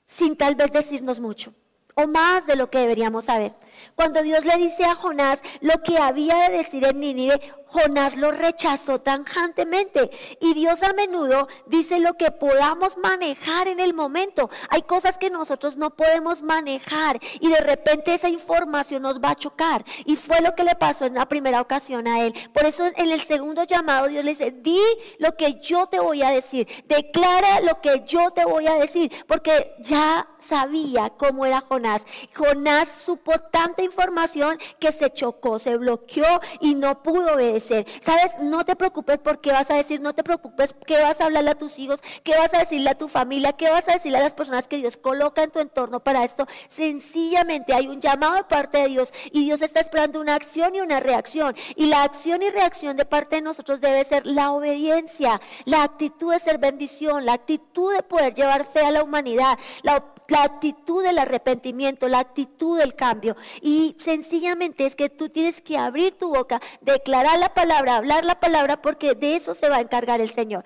sin 0.06 0.36
tal 0.36 0.56
vez 0.56 0.72
decirnos 0.72 1.20
mucho 1.20 1.54
o 1.96 2.08
más 2.08 2.46
de 2.48 2.56
lo 2.56 2.70
que 2.70 2.80
deberíamos 2.80 3.26
saber. 3.26 3.54
Cuando 3.96 4.22
Dios 4.22 4.46
le 4.46 4.58
dice 4.58 4.86
a 4.86 4.96
Jonás 4.96 5.42
lo 5.62 5.82
que 5.82 5.98
había 5.98 6.50
de 6.50 6.58
decir 6.58 6.86
en 6.86 7.00
Nínive, 7.00 7.40
Jonás 7.72 8.18
lo 8.18 8.32
rechazó 8.32 9.00
tanjantemente. 9.00 10.12
Y 10.40 10.54
Dios 10.54 10.84
a 10.84 10.94
menudo 10.94 11.48
dice 11.68 12.00
lo 12.00 12.16
que 12.16 12.32
podamos 12.32 12.98
manejar 12.98 13.68
en 13.68 13.80
el 13.80 13.94
momento. 13.94 14.50
Hay 14.70 14.82
cosas 14.82 15.18
que 15.18 15.30
nosotros 15.30 15.78
no 15.78 15.92
podemos 15.92 16.42
manejar 16.42 17.20
y 17.40 17.50
de 17.50 17.62
repente 17.62 18.14
esa 18.14 18.30
información 18.30 19.02
nos 19.02 19.20
va 19.20 19.32
a 19.32 19.36
chocar. 19.36 19.86
Y 20.06 20.18
fue 20.18 20.42
lo 20.42 20.54
que 20.54 20.64
le 20.64 20.76
pasó 20.76 21.06
en 21.06 21.14
la 21.14 21.28
primera 21.28 21.62
ocasión 21.62 22.08
a 22.08 22.22
él. 22.22 22.34
Por 22.54 22.66
eso 22.66 22.86
en 22.86 23.10
el 23.10 23.22
segundo 23.22 23.64
llamado 23.64 24.08
Dios 24.08 24.26
le 24.26 24.32
dice, 24.32 24.52
di 24.52 24.82
lo 25.20 25.36
que 25.38 25.60
yo 25.62 25.88
te 25.88 26.00
voy 26.00 26.24
a 26.24 26.30
decir. 26.30 26.68
Declara 26.88 27.62
lo 27.62 27.80
que 27.80 28.04
yo 28.06 28.32
te 28.32 28.44
voy 28.46 28.68
a 28.68 28.76
decir. 28.76 29.12
Porque 29.28 29.76
ya 29.80 30.28
sabía 30.40 31.12
cómo 31.12 31.46
era 31.46 31.62
Jonás. 31.62 32.06
Jonás 32.36 32.90
supo 32.90 33.34
tanta 33.72 33.84
información 33.84 34.58
que 34.80 34.92
se 34.92 35.10
chocó, 35.12 35.58
se 35.58 35.78
bloqueó 35.78 36.26
y 36.60 36.76
no 36.76 37.02
pudo 37.02 37.36
obedecer. 37.36 37.86
Sabes, 38.02 38.38
no 38.42 38.66
te 38.66 38.76
preocupes 38.76 39.18
por 39.18 39.40
qué 39.40 39.54
vas 39.54 39.72
a 39.72 39.76
decir, 39.76 40.02
no 40.02 40.14
te 40.14 40.24
preocupes 40.24 40.76
qué 40.86 41.00
vas 41.02 41.22
a 41.22 41.26
hablarle 41.26 41.52
a 41.52 41.58
tus 41.58 41.80
hijos, 41.80 42.02
qué 42.24 42.38
vas 42.38 42.54
a 42.54 42.60
decirle 42.60 42.90
a 42.90 42.98
tu 42.98 43.08
familia, 43.08 43.54
qué 43.54 43.70
vas 43.70 43.88
a 43.88 43.94
decirle 43.94 44.18
a 44.18 44.24
las 44.24 44.34
personas 44.34 44.68
que 44.68 44.78
Dios 44.78 44.98
coloca 44.98 45.44
en 45.44 45.52
tu 45.52 45.60
entorno 45.60 46.02
para 46.02 46.26
esto. 46.26 46.48
Sencillamente 46.68 47.74
hay 47.74 47.88
un 47.88 48.02
llamado 48.02 48.36
de 48.36 48.44
parte 48.44 48.80
de 48.80 48.90
Dios 48.90 49.14
y 49.32 49.46
Dios 49.46 49.62
está 49.62 49.80
esperando 49.80 50.20
una 50.20 50.36
acción 50.36 50.76
y 50.76 50.82
una 50.82 51.00
reacción. 51.00 51.56
Y 51.76 51.86
la 51.86 52.04
acción 52.04 52.44
y 52.44 52.50
reacción 52.50 52.98
de 52.98 53.06
parte 53.06 53.38
de 53.38 53.42
nosotros 53.42 53.80
debe 53.80 54.04
ser 54.04 54.26
la 54.26 54.52
obediencia, 54.52 55.40
la 55.64 55.84
actitud 55.84 56.34
de 56.34 56.40
ser 56.40 56.58
bendición, 56.58 57.26
la 57.26 57.34
actitud 57.34 57.96
de 57.96 58.04
poder 58.04 58.34
llevar 58.34 58.66
fe 58.66 58.82
a 58.82 58.92
la 58.92 59.04
humanidad, 59.04 59.58
la 59.82 60.04
la 60.32 60.44
actitud 60.44 61.04
del 61.04 61.20
arrepentimiento, 61.20 62.08
la 62.08 62.20
actitud 62.20 62.80
del 62.80 62.96
cambio. 62.96 63.36
Y 63.62 63.96
sencillamente 64.00 64.86
es 64.86 64.96
que 64.96 65.10
tú 65.10 65.30
tienes 65.30 65.62
que 65.62 65.78
abrir 65.78 66.18
tu 66.18 66.30
boca, 66.30 66.62
declarar 66.80 67.38
la 67.38 67.54
palabra, 67.54 67.98
hablar 67.98 68.26
la 68.26 68.40
palabra, 68.40 68.82
porque 68.82 69.14
de 69.14 69.36
eso 69.36 69.54
se 69.54 69.70
va 69.70 69.78
a 69.78 69.82
encargar 69.82 70.22
el 70.22 70.32
Señor. 70.32 70.64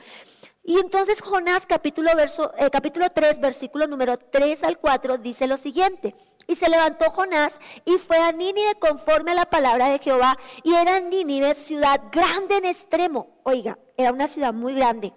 Y 0.63 0.79
entonces 0.79 1.21
Jonás 1.21 1.65
capítulo, 1.65 2.15
verso, 2.15 2.51
eh, 2.57 2.69
capítulo 2.71 3.09
3, 3.11 3.39
versículo 3.39 3.87
número 3.87 4.17
3 4.17 4.63
al 4.63 4.79
4 4.79 5.17
dice 5.17 5.47
lo 5.47 5.57
siguiente. 5.57 6.15
Y 6.47 6.55
se 6.55 6.69
levantó 6.69 7.09
Jonás 7.11 7.59
y 7.85 7.97
fue 7.97 8.17
a 8.17 8.31
Nínive 8.31 8.75
conforme 8.79 9.31
a 9.31 9.35
la 9.35 9.49
palabra 9.49 9.89
de 9.89 9.99
Jehová. 9.99 10.37
Y 10.63 10.73
era 10.75 10.99
Nínive 10.99 11.55
ciudad 11.55 12.01
grande 12.11 12.57
en 12.57 12.65
extremo. 12.65 13.39
Oiga, 13.43 13.77
era 13.97 14.11
una 14.11 14.27
ciudad 14.27 14.53
muy 14.53 14.75
grande. 14.75 15.13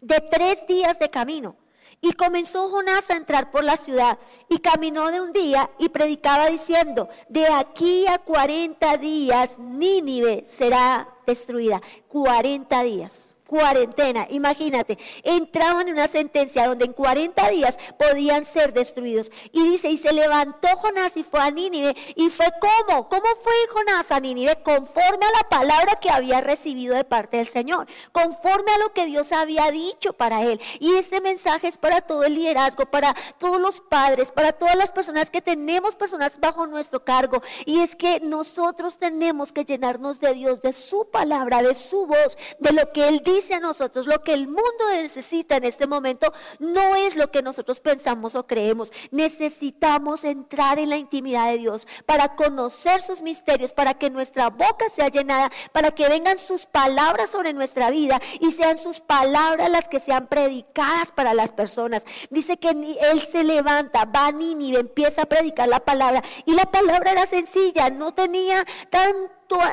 De 0.00 0.20
tres 0.20 0.66
días 0.66 0.98
de 0.98 1.10
camino. 1.10 1.56
Y 2.04 2.12
comenzó 2.12 2.68
Jonás 2.68 3.08
a 3.08 3.16
entrar 3.16 3.50
por 3.50 3.64
la 3.64 3.78
ciudad 3.78 4.18
y 4.50 4.58
caminó 4.58 5.10
de 5.10 5.22
un 5.22 5.32
día 5.32 5.70
y 5.78 5.88
predicaba 5.88 6.48
diciendo, 6.48 7.08
de 7.30 7.46
aquí 7.48 8.06
a 8.06 8.18
40 8.18 8.98
días 8.98 9.58
Nínive 9.58 10.44
será 10.46 11.08
destruida. 11.26 11.80
40 12.08 12.82
días 12.82 13.33
cuarentena. 13.54 14.26
Imagínate, 14.30 14.98
entraban 15.22 15.86
en 15.86 15.94
una 15.94 16.08
sentencia 16.08 16.66
donde 16.66 16.86
en 16.86 16.92
40 16.92 17.50
días 17.50 17.78
podían 17.96 18.44
ser 18.44 18.72
destruidos. 18.72 19.30
Y 19.52 19.62
dice, 19.68 19.88
y 19.90 19.96
se 19.96 20.12
levantó 20.12 20.66
Jonás 20.78 21.16
y 21.16 21.22
fue 21.22 21.40
a 21.40 21.52
Nínive. 21.52 21.94
¿Y 22.16 22.30
fue 22.30 22.46
cómo? 22.60 23.08
¿Cómo 23.08 23.26
fue 23.42 23.52
Jonás 23.72 24.10
a 24.10 24.18
Nínive? 24.18 24.60
Conforme 24.64 25.24
a 25.24 25.42
la 25.42 25.48
palabra 25.48 26.00
que 26.00 26.10
había 26.10 26.40
recibido 26.40 26.96
de 26.96 27.04
parte 27.04 27.36
del 27.36 27.46
Señor. 27.46 27.86
Conforme 28.10 28.72
a 28.72 28.78
lo 28.78 28.92
que 28.92 29.06
Dios 29.06 29.30
había 29.30 29.70
dicho 29.70 30.12
para 30.14 30.42
él. 30.42 30.60
Y 30.80 30.96
este 30.96 31.20
mensaje 31.20 31.68
es 31.68 31.78
para 31.78 32.00
todo 32.00 32.24
el 32.24 32.34
liderazgo, 32.34 32.86
para 32.86 33.14
todos 33.38 33.60
los 33.60 33.80
padres, 33.80 34.32
para 34.32 34.52
todas 34.52 34.74
las 34.74 34.90
personas 34.90 35.30
que 35.30 35.40
tenemos 35.40 35.94
personas 35.94 36.40
bajo 36.40 36.66
nuestro 36.66 37.04
cargo. 37.04 37.40
Y 37.66 37.80
es 37.80 37.94
que 37.94 38.18
nosotros 38.18 38.98
tenemos 38.98 39.52
que 39.52 39.64
llenarnos 39.64 40.18
de 40.18 40.34
Dios, 40.34 40.60
de 40.60 40.72
su 40.72 41.08
palabra, 41.08 41.62
de 41.62 41.76
su 41.76 42.06
voz, 42.06 42.36
de 42.58 42.72
lo 42.72 42.90
que 42.90 43.06
Él 43.06 43.22
dice 43.24 43.43
dice 43.44 43.54
a 43.54 43.60
nosotros 43.60 44.06
lo 44.06 44.22
que 44.22 44.32
el 44.32 44.46
mundo 44.46 44.88
necesita 44.94 45.56
en 45.56 45.64
este 45.64 45.86
momento 45.86 46.32
no 46.58 46.96
es 46.96 47.14
lo 47.14 47.30
que 47.30 47.42
nosotros 47.42 47.78
pensamos 47.80 48.34
o 48.34 48.46
creemos. 48.46 48.90
Necesitamos 49.10 50.24
entrar 50.24 50.78
en 50.78 50.88
la 50.88 50.96
intimidad 50.96 51.50
de 51.50 51.58
Dios 51.58 51.86
para 52.06 52.36
conocer 52.36 53.02
sus 53.02 53.20
misterios, 53.20 53.74
para 53.74 53.94
que 53.94 54.08
nuestra 54.08 54.48
boca 54.48 54.88
sea 54.88 55.08
llenada, 55.08 55.52
para 55.72 55.90
que 55.90 56.08
vengan 56.08 56.38
sus 56.38 56.64
palabras 56.64 57.30
sobre 57.30 57.52
nuestra 57.52 57.90
vida 57.90 58.18
y 58.40 58.52
sean 58.52 58.78
sus 58.78 59.00
palabras 59.00 59.70
las 59.70 59.88
que 59.88 60.00
sean 60.00 60.26
predicadas 60.26 61.12
para 61.12 61.34
las 61.34 61.52
personas. 61.52 62.06
Dice 62.30 62.56
que 62.56 62.70
Él 62.70 63.20
se 63.30 63.44
levanta, 63.44 64.06
va 64.06 64.28
a 64.28 64.32
Nínive, 64.32 64.80
empieza 64.80 65.22
a 65.22 65.26
predicar 65.26 65.68
la 65.68 65.80
palabra 65.80 66.22
y 66.46 66.54
la 66.54 66.64
palabra 66.64 67.12
era 67.12 67.26
sencilla, 67.26 67.90
no 67.90 68.14
tenía 68.14 68.64
tan 68.88 69.14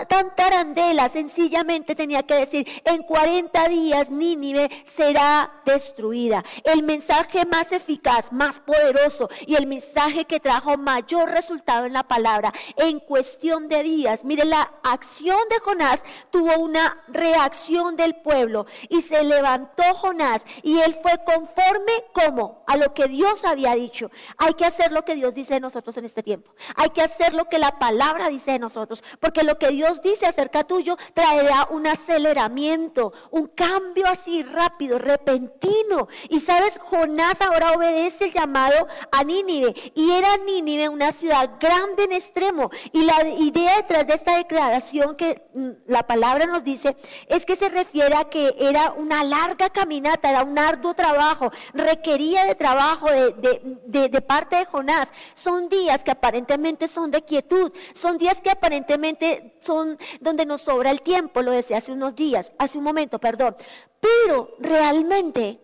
tan 0.08 0.36
tarandela, 0.36 1.10
sencillamente 1.10 1.96
tenía 1.96 2.24
que 2.24 2.36
decir, 2.36 2.68
en 2.86 3.04
40 3.04 3.70
días 3.70 4.10
Nínive 4.10 4.70
será 4.86 5.52
destruida. 5.66 6.44
El 6.64 6.84
mensaje 6.84 7.46
más 7.46 7.72
eficaz, 7.72 8.32
más 8.32 8.60
poderoso 8.60 9.30
y 9.46 9.56
el 9.56 9.68
mensaje 9.68 10.26
que 10.26 10.40
trajo 10.40 10.78
mayor 10.78 11.30
resultado 11.30 11.86
en 11.86 11.94
la 11.94 12.04
palabra, 12.04 12.54
en 12.78 13.00
cuestión 13.00 13.68
de 13.68 13.84
días. 13.84 14.24
Mire, 14.24 14.46
la 14.46 14.72
acción 14.84 15.40
de 15.50 15.60
Jonás 15.60 16.04
tuvo 16.30 16.58
una 16.58 16.98
reacción 17.08 17.96
del 17.96 18.16
pueblo 18.16 18.66
y 18.90 19.02
se 19.02 19.24
levantó 19.24 19.84
Jonás 19.96 20.46
y 20.64 20.80
él 20.80 20.96
fue 21.02 21.14
conforme 21.26 21.92
como 22.14 22.64
a 22.68 22.78
lo 22.78 22.94
que 22.94 23.08
Dios 23.08 23.44
había 23.46 23.76
dicho. 23.76 24.12
Hay 24.38 24.54
que 24.54 24.66
hacer 24.66 24.92
lo 24.92 25.04
que 25.04 25.16
Dios 25.16 25.36
dice 25.36 25.56
de 25.56 25.60
nosotros 25.60 25.98
en 25.98 26.06
este 26.06 26.24
tiempo. 26.24 26.52
Hay 26.76 26.90
que 26.90 27.02
hacer 27.02 27.34
lo 27.34 27.46
que 27.46 27.60
la 27.60 27.80
palabra 27.80 28.30
dice 28.30 28.52
de 28.52 28.60
nosotros, 28.60 29.04
porque 29.20 29.44
lo 29.44 29.58
que 29.58 29.71
Dios 29.72 30.02
dice 30.02 30.26
acerca 30.26 30.64
tuyo 30.64 30.98
traerá 31.14 31.68
un 31.72 31.88
aceleramiento, 31.88 33.14
un 33.32 33.48
cambio 33.48 34.06
así 34.08 34.44
rápido, 34.44 35.00
repentino. 35.00 36.08
Y 36.30 36.40
sabes, 36.42 36.80
Jonás 36.80 37.42
ahora 37.42 37.74
obedece 37.74 38.26
el 38.26 38.34
llamado 38.34 38.88
a 39.12 39.24
Nínive. 39.24 39.74
Y 39.96 40.12
era 40.12 40.38
Nínive 40.38 40.90
una 40.90 41.12
ciudad 41.12 41.52
grande 41.60 42.04
en 42.04 42.14
extremo. 42.14 42.70
Y 42.92 43.06
la 43.06 43.28
idea 43.28 43.78
detrás 43.78 44.08
de 44.08 44.14
esta 44.14 44.38
declaración 44.38 45.16
que 45.16 45.42
mm, 45.54 45.70
la 45.88 46.04
palabra 46.04 46.46
nos 46.46 46.64
dice 46.64 46.96
es 47.28 47.46
que 47.46 47.56
se 47.56 47.70
refiere 47.70 48.16
a 48.16 48.26
que 48.26 48.56
era 48.60 48.92
una 48.92 49.24
larga 49.24 49.70
caminata, 49.70 50.30
era 50.30 50.44
un 50.44 50.58
arduo 50.58 50.94
trabajo, 50.94 51.52
requería 51.74 52.46
de 52.46 52.56
trabajo 52.56 53.08
de, 53.12 54.10
de 54.10 54.22
parte 54.22 54.58
de 54.58 54.66
Jonás. 54.66 55.12
Son 55.34 55.70
días 55.70 56.04
que 56.04 56.12
aparentemente 56.12 56.88
son 56.88 57.12
de 57.12 57.22
quietud, 57.22 57.72
son 57.94 58.18
días 58.18 58.42
que 58.42 58.50
aparentemente 58.50 59.56
son 59.62 59.98
donde 60.20 60.46
nos 60.46 60.62
sobra 60.62 60.92
el 60.92 61.02
tiempo, 61.02 61.42
lo 61.42 61.52
decía 61.52 61.78
hace 61.78 61.92
unos 61.92 62.16
días, 62.16 62.52
hace 62.58 62.78
un 62.78 62.84
momento, 62.84 63.20
perdón. 63.20 63.56
Pero 64.00 64.56
realmente 64.60 65.62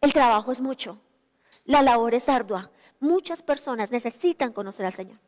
el 0.00 0.12
trabajo 0.12 0.52
es 0.52 0.60
mucho, 0.60 1.00
la 1.64 1.82
labor 1.82 2.14
es 2.14 2.28
ardua. 2.28 2.70
Muchas 3.00 3.42
personas 3.42 3.90
necesitan 3.90 4.52
conocer 4.52 4.86
al 4.86 4.94
Señor. 4.94 5.18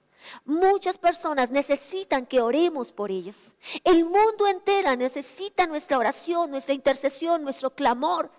Muchas 0.44 0.96
personas 0.96 1.50
necesitan 1.50 2.26
que 2.26 2.40
oremos 2.40 2.92
por 2.92 3.11
ellos. 3.11 3.54
El 3.82 4.04
mundo 4.04 4.46
entero 4.49 4.94
necesita 4.96 5.66
nuestra 5.66 5.99
oración, 5.99 6.50
nuestra 6.50 6.75
intercesión, 6.75 7.42
nuestro 7.42 7.75
clamor. 7.75 8.30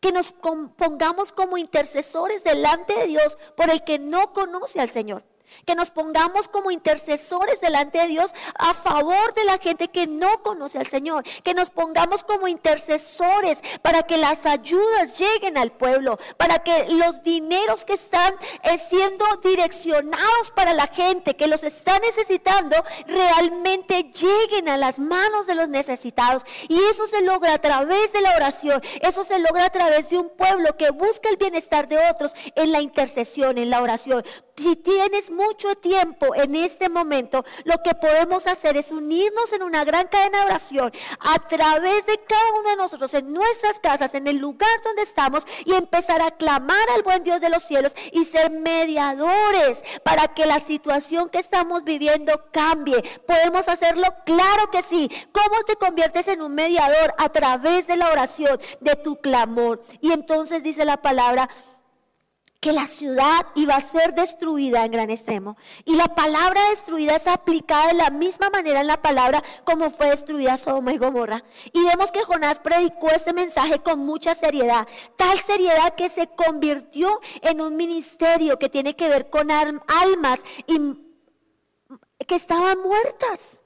Que 0.00 0.10
nos 0.10 0.32
pongamos 0.32 1.32
como 1.32 1.58
intercesores 1.58 2.42
delante 2.42 2.92
de 2.94 3.06
Dios 3.06 3.38
por 3.56 3.70
el 3.70 3.84
que 3.84 4.00
no 4.00 4.32
conoce 4.32 4.80
al 4.80 4.90
Señor 4.90 5.24
que 5.64 5.74
nos 5.74 5.90
pongamos 5.90 6.48
como 6.48 6.70
intercesores 6.70 7.60
delante 7.60 7.98
de 7.98 8.08
Dios 8.08 8.34
a 8.58 8.74
favor 8.74 9.34
de 9.34 9.44
la 9.44 9.58
gente 9.58 9.88
que 9.88 10.06
no 10.06 10.42
conoce 10.42 10.78
al 10.78 10.86
Señor, 10.86 11.24
que 11.42 11.54
nos 11.54 11.70
pongamos 11.70 12.24
como 12.24 12.48
intercesores 12.48 13.62
para 13.82 14.02
que 14.02 14.16
las 14.16 14.46
ayudas 14.46 15.18
lleguen 15.18 15.58
al 15.58 15.72
pueblo, 15.72 16.18
para 16.36 16.60
que 16.60 16.86
los 16.88 17.22
dineros 17.22 17.84
que 17.84 17.94
están 17.94 18.34
eh, 18.62 18.78
siendo 18.78 19.24
direccionados 19.42 20.50
para 20.54 20.74
la 20.74 20.86
gente 20.86 21.34
que 21.34 21.46
los 21.46 21.64
está 21.64 21.98
necesitando 21.98 22.76
realmente 23.06 24.04
lleguen 24.04 24.68
a 24.68 24.76
las 24.76 24.98
manos 24.98 25.46
de 25.46 25.54
los 25.54 25.68
necesitados. 25.68 26.44
Y 26.68 26.78
eso 26.90 27.06
se 27.06 27.22
logra 27.22 27.54
a 27.54 27.58
través 27.58 28.12
de 28.12 28.20
la 28.20 28.34
oración, 28.34 28.82
eso 29.00 29.24
se 29.24 29.38
logra 29.38 29.66
a 29.66 29.70
través 29.70 30.08
de 30.08 30.18
un 30.18 30.30
pueblo 30.30 30.76
que 30.76 30.90
busca 30.90 31.28
el 31.28 31.36
bienestar 31.36 31.88
de 31.88 31.98
otros 32.10 32.32
en 32.54 32.72
la 32.72 32.80
intercesión, 32.80 33.58
en 33.58 33.70
la 33.70 33.82
oración. 33.82 34.24
Si 34.56 34.76
tienes 34.76 35.30
mucho 35.30 35.74
tiempo 35.76 36.34
en 36.34 36.54
este 36.54 36.90
momento, 36.90 37.44
lo 37.64 37.82
que 37.82 37.94
podemos 37.94 38.46
hacer 38.46 38.76
es 38.76 38.92
unirnos 38.92 39.52
en 39.54 39.62
una 39.62 39.82
gran 39.84 40.08
cadena 40.08 40.40
de 40.40 40.44
oración 40.44 40.92
a 41.20 41.38
través 41.48 42.04
de 42.04 42.18
cada 42.28 42.52
uno 42.60 42.68
de 42.68 42.76
nosotros, 42.76 43.14
en 43.14 43.32
nuestras 43.32 43.80
casas, 43.80 44.14
en 44.14 44.28
el 44.28 44.36
lugar 44.36 44.68
donde 44.84 45.02
estamos 45.02 45.46
y 45.64 45.72
empezar 45.72 46.20
a 46.20 46.32
clamar 46.32 46.90
al 46.94 47.02
buen 47.02 47.24
Dios 47.24 47.40
de 47.40 47.48
los 47.48 47.62
cielos 47.62 47.94
y 48.12 48.26
ser 48.26 48.50
mediadores 48.50 49.82
para 50.02 50.28
que 50.28 50.44
la 50.44 50.60
situación 50.60 51.30
que 51.30 51.38
estamos 51.38 51.82
viviendo 51.84 52.44
cambie. 52.52 53.02
¿Podemos 53.26 53.66
hacerlo? 53.68 54.06
Claro 54.26 54.70
que 54.70 54.82
sí. 54.82 55.10
¿Cómo 55.32 55.64
te 55.64 55.76
conviertes 55.76 56.28
en 56.28 56.42
un 56.42 56.54
mediador? 56.54 57.14
A 57.16 57.30
través 57.30 57.86
de 57.86 57.96
la 57.96 58.10
oración, 58.10 58.60
de 58.80 58.96
tu 58.96 59.16
clamor. 59.16 59.82
Y 60.02 60.12
entonces 60.12 60.62
dice 60.62 60.84
la 60.84 61.00
palabra, 61.00 61.48
que 62.62 62.72
la 62.72 62.86
ciudad 62.86 63.44
iba 63.56 63.74
a 63.74 63.80
ser 63.80 64.14
destruida 64.14 64.84
en 64.84 64.92
gran 64.92 65.10
extremo. 65.10 65.56
Y 65.84 65.96
la 65.96 66.14
palabra 66.14 66.60
destruida 66.70 67.16
es 67.16 67.26
aplicada 67.26 67.88
de 67.88 67.94
la 67.94 68.10
misma 68.10 68.50
manera 68.50 68.80
en 68.80 68.86
la 68.86 69.02
palabra 69.02 69.42
como 69.64 69.90
fue 69.90 70.10
destruida 70.10 70.56
Sodoma 70.56 70.92
y 70.92 70.98
Gomorra. 70.98 71.42
Y 71.72 71.84
vemos 71.84 72.12
que 72.12 72.22
Jonás 72.22 72.60
predicó 72.60 73.10
este 73.10 73.32
mensaje 73.32 73.80
con 73.80 73.98
mucha 73.98 74.36
seriedad, 74.36 74.86
tal 75.16 75.40
seriedad 75.40 75.96
que 75.96 76.08
se 76.08 76.28
convirtió 76.28 77.20
en 77.40 77.60
un 77.60 77.74
ministerio 77.74 78.60
que 78.60 78.68
tiene 78.68 78.94
que 78.94 79.08
ver 79.08 79.28
con 79.28 79.50
almas 79.50 80.38
que 82.28 82.36
estaban 82.36 82.78
muertas 82.80 83.58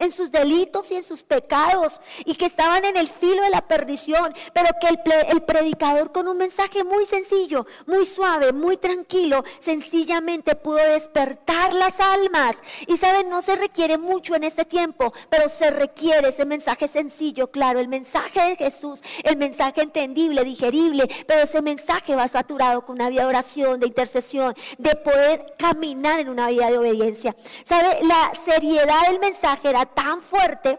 en 0.00 0.12
sus 0.12 0.30
delitos 0.30 0.92
y 0.92 0.94
en 0.94 1.02
sus 1.02 1.24
pecados 1.24 2.00
y 2.24 2.36
que 2.36 2.46
estaban 2.46 2.84
en 2.84 2.96
el 2.96 3.08
filo 3.08 3.42
de 3.42 3.50
la 3.50 3.66
perdición, 3.66 4.32
pero 4.52 4.68
que 4.80 4.88
el, 5.28 5.42
predicador 5.42 6.12
con 6.12 6.28
un 6.28 6.36
mensaje 6.36 6.84
muy 6.84 7.04
sencillo, 7.06 7.66
muy 7.86 8.06
suave, 8.06 8.52
muy 8.52 8.76
tranquilo, 8.76 9.44
sencillamente 9.58 10.54
pudo 10.54 10.76
despertar 10.76 11.72
las 11.74 11.98
almas. 11.98 12.56
Y 12.86 12.96
saben, 12.96 13.28
no 13.28 13.42
se 13.42 13.56
requiere 13.56 13.98
mucho 13.98 14.36
en 14.36 14.44
este 14.44 14.64
tiempo, 14.64 15.12
pero 15.28 15.48
se 15.48 15.70
requiere 15.70 16.28
ese 16.28 16.44
mensaje 16.44 16.86
sencillo, 16.86 17.50
claro, 17.50 17.80
el 17.80 17.88
mensaje 17.88 18.40
de 18.40 18.56
Jesús, 18.56 19.02
el 19.24 19.36
mensaje 19.36 19.82
entendible, 19.82 20.44
digerible, 20.44 21.08
pero 21.26 21.42
ese 21.42 21.60
mensaje 21.60 22.14
va 22.14 22.28
saturado 22.28 22.84
con 22.84 22.94
una 22.96 23.08
vida 23.08 23.22
de 23.22 23.28
oración, 23.28 23.80
de 23.80 23.88
intercesión, 23.88 24.54
de 24.78 24.94
poder 24.94 25.54
caminar 25.58 26.20
en 26.20 26.28
una 26.28 26.48
vida 26.48 26.70
de 26.70 26.78
obediencia. 26.78 27.34
¿Sabe? 27.64 27.98
La 28.04 28.32
seriedad 28.44 29.08
del 29.08 29.18
mensaje 29.18 29.70
era 29.70 29.87
tan 29.94 30.20
fuerte 30.20 30.78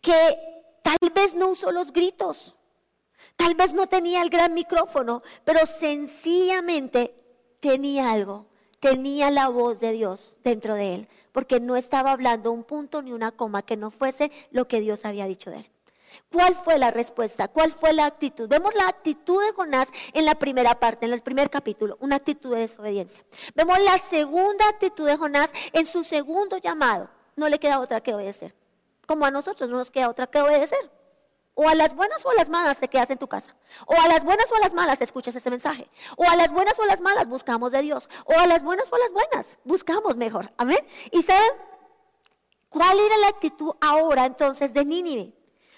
que 0.00 0.12
tal 0.82 1.10
vez 1.14 1.34
no 1.34 1.48
usó 1.48 1.72
los 1.72 1.92
gritos, 1.92 2.56
tal 3.36 3.54
vez 3.54 3.74
no 3.74 3.86
tenía 3.86 4.22
el 4.22 4.30
gran 4.30 4.54
micrófono, 4.54 5.22
pero 5.44 5.66
sencillamente 5.66 7.14
tenía 7.60 8.12
algo, 8.12 8.46
tenía 8.80 9.30
la 9.30 9.48
voz 9.48 9.80
de 9.80 9.92
Dios 9.92 10.34
dentro 10.42 10.74
de 10.74 10.94
él, 10.94 11.08
porque 11.32 11.60
no 11.60 11.76
estaba 11.76 12.12
hablando 12.12 12.52
un 12.52 12.64
punto 12.64 13.02
ni 13.02 13.12
una 13.12 13.32
coma 13.32 13.62
que 13.62 13.76
no 13.76 13.90
fuese 13.90 14.30
lo 14.50 14.68
que 14.68 14.80
Dios 14.80 15.04
había 15.04 15.26
dicho 15.26 15.50
de 15.50 15.58
él. 15.58 15.70
¿Cuál 16.30 16.54
fue 16.54 16.78
la 16.78 16.90
respuesta? 16.90 17.48
¿Cuál 17.48 17.72
fue 17.72 17.92
la 17.92 18.06
actitud? 18.06 18.48
Vemos 18.48 18.72
la 18.74 18.86
actitud 18.86 19.42
de 19.44 19.52
Jonás 19.52 19.88
en 20.12 20.24
la 20.24 20.36
primera 20.36 20.78
parte, 20.78 21.06
en 21.06 21.12
el 21.12 21.22
primer 21.22 21.50
capítulo, 21.50 21.96
una 22.00 22.16
actitud 22.16 22.54
de 22.54 22.60
desobediencia. 22.60 23.24
Vemos 23.54 23.78
la 23.80 23.98
segunda 23.98 24.68
actitud 24.68 25.06
de 25.06 25.16
Jonás 25.16 25.50
en 25.72 25.86
su 25.86 26.04
segundo 26.04 26.58
llamado 26.58 27.08
no 27.36 27.48
le 27.48 27.58
queda 27.58 27.80
otra 27.80 28.00
que 28.00 28.14
obedecer. 28.14 28.54
Como 29.06 29.24
a 29.26 29.30
nosotros 29.30 29.68
no 29.68 29.76
nos 29.76 29.90
queda 29.90 30.08
otra 30.08 30.26
que 30.26 30.40
obedecer. 30.40 30.90
O 31.54 31.68
a 31.68 31.74
las 31.74 31.94
buenas 31.94 32.24
o 32.26 32.30
a 32.30 32.34
las 32.34 32.50
malas 32.50 32.78
te 32.78 32.88
quedas 32.88 33.10
en 33.10 33.18
tu 33.18 33.28
casa. 33.28 33.54
O 33.86 33.94
a 33.94 34.08
las 34.08 34.24
buenas 34.24 34.50
o 34.50 34.56
a 34.56 34.60
las 34.60 34.74
malas 34.74 35.00
escuchas 35.00 35.36
este 35.36 35.50
mensaje. 35.50 35.88
O 36.16 36.28
a 36.28 36.34
las 36.36 36.52
buenas 36.52 36.78
o 36.78 36.82
a 36.82 36.86
las 36.86 37.00
malas 37.00 37.28
buscamos 37.28 37.70
de 37.70 37.82
Dios. 37.82 38.08
O 38.24 38.38
a 38.38 38.46
las 38.46 38.64
buenas 38.64 38.92
o 38.92 38.96
a 38.96 38.98
las 38.98 39.12
buenas 39.12 39.58
buscamos 39.64 40.16
mejor. 40.16 40.52
Amén. 40.56 40.84
¿Y 41.12 41.22
saben 41.22 41.50
cuál 42.68 42.98
era 42.98 43.16
la 43.18 43.28
actitud 43.28 43.72
ahora 43.80 44.26
entonces 44.26 44.74
de 44.74 44.84
Nínive? 44.84 45.32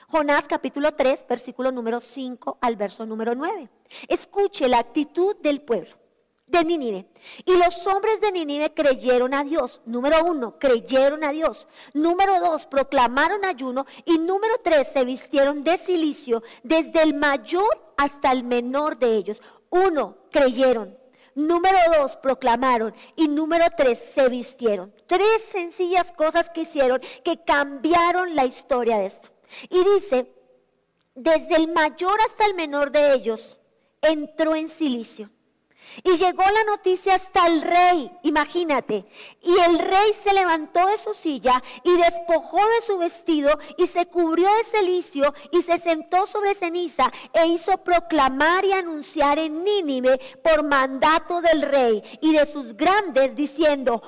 Jonás 0.09 0.47
capítulo 0.47 0.93
3, 0.93 1.27
versículo 1.29 1.73
número 1.73 2.01
5 2.01 2.59
al 2.61 2.77
verso 2.77 3.05
número 3.05 3.35
9. 3.35 3.69
Escuche 4.09 4.69
la 4.69 4.79
actitud 4.79 5.37
del 5.39 5.61
pueblo 5.61 6.06
de 6.47 6.65
Nínive. 6.65 7.07
Y 7.45 7.57
los 7.57 7.87
hombres 7.87 8.21
de 8.21 8.33
Nínive 8.33 8.73
creyeron 8.73 9.35
a 9.35 9.45
Dios. 9.45 9.83
Número 9.85 10.25
uno, 10.25 10.59
creyeron 10.59 11.25
a 11.25 11.33
Dios. 11.33 11.67
Número 11.93 12.39
dos, 12.41 12.67
proclamaron 12.67 13.45
ayuno. 13.45 13.87
Y 14.05 14.19
número 14.19 14.55
tres, 14.63 14.89
se 14.93 15.05
vistieron 15.05 15.65
de 15.65 15.79
silicio 15.79 16.43
desde 16.63 17.03
el 17.03 17.15
mayor 17.15 17.93
hasta 17.97 18.33
el 18.33 18.45
menor 18.45 18.99
de 18.99 19.17
ellos. 19.17 19.43
Uno, 19.71 20.19
creyeron. 20.31 20.97
Número 21.35 21.79
dos, 21.99 22.17
proclamaron. 22.17 22.95
Y 23.17 23.29
número 23.29 23.67
tres, 23.77 24.03
se 24.15 24.29
vistieron. 24.29 24.93
Tres 25.07 25.43
sencillas 25.43 26.13
cosas 26.13 26.51
que 26.51 26.63
hicieron 26.63 27.01
que 27.25 27.43
cambiaron 27.45 28.35
la 28.35 28.45
historia 28.45 28.99
de 28.99 29.07
esto. 29.07 29.31
Y 29.69 29.85
dice 29.85 30.33
desde 31.17 31.57
el 31.57 31.69
mayor 31.69 32.19
hasta 32.27 32.45
el 32.45 32.55
menor 32.55 32.93
de 32.93 33.15
ellos, 33.15 33.59
entró 34.03 34.55
en 34.55 34.69
silicio. 34.69 35.31
Y 36.03 36.17
llegó 36.17 36.43
la 36.43 36.65
noticia 36.65 37.15
hasta 37.15 37.47
el 37.47 37.63
rey, 37.63 38.11
imagínate. 38.23 39.07
Y 39.43 39.59
el 39.61 39.79
rey 39.79 40.13
se 40.23 40.35
levantó 40.35 40.87
de 40.87 40.99
su 40.99 41.15
silla 41.15 41.63
y 41.85 41.97
despojó 41.97 42.59
de 42.59 42.81
su 42.87 42.99
vestido 42.99 43.59
y 43.79 43.87
se 43.87 44.07
cubrió 44.07 44.49
de 44.49 44.65
celicio 44.65 45.33
y 45.53 45.63
se 45.63 45.79
sentó 45.79 46.27
sobre 46.27 46.55
ceniza 46.55 47.11
e 47.33 47.47
hizo 47.47 47.79
proclamar 47.79 48.65
y 48.65 48.73
anunciar 48.73 49.39
en 49.39 49.65
Nínive 49.65 50.19
por 50.43 50.65
mandato 50.65 51.41
del 51.41 51.63
rey 51.63 52.03
y 52.21 52.33
de 52.33 52.47
sus 52.47 52.77
grandes 52.77 53.35
diciendo, 53.35 54.03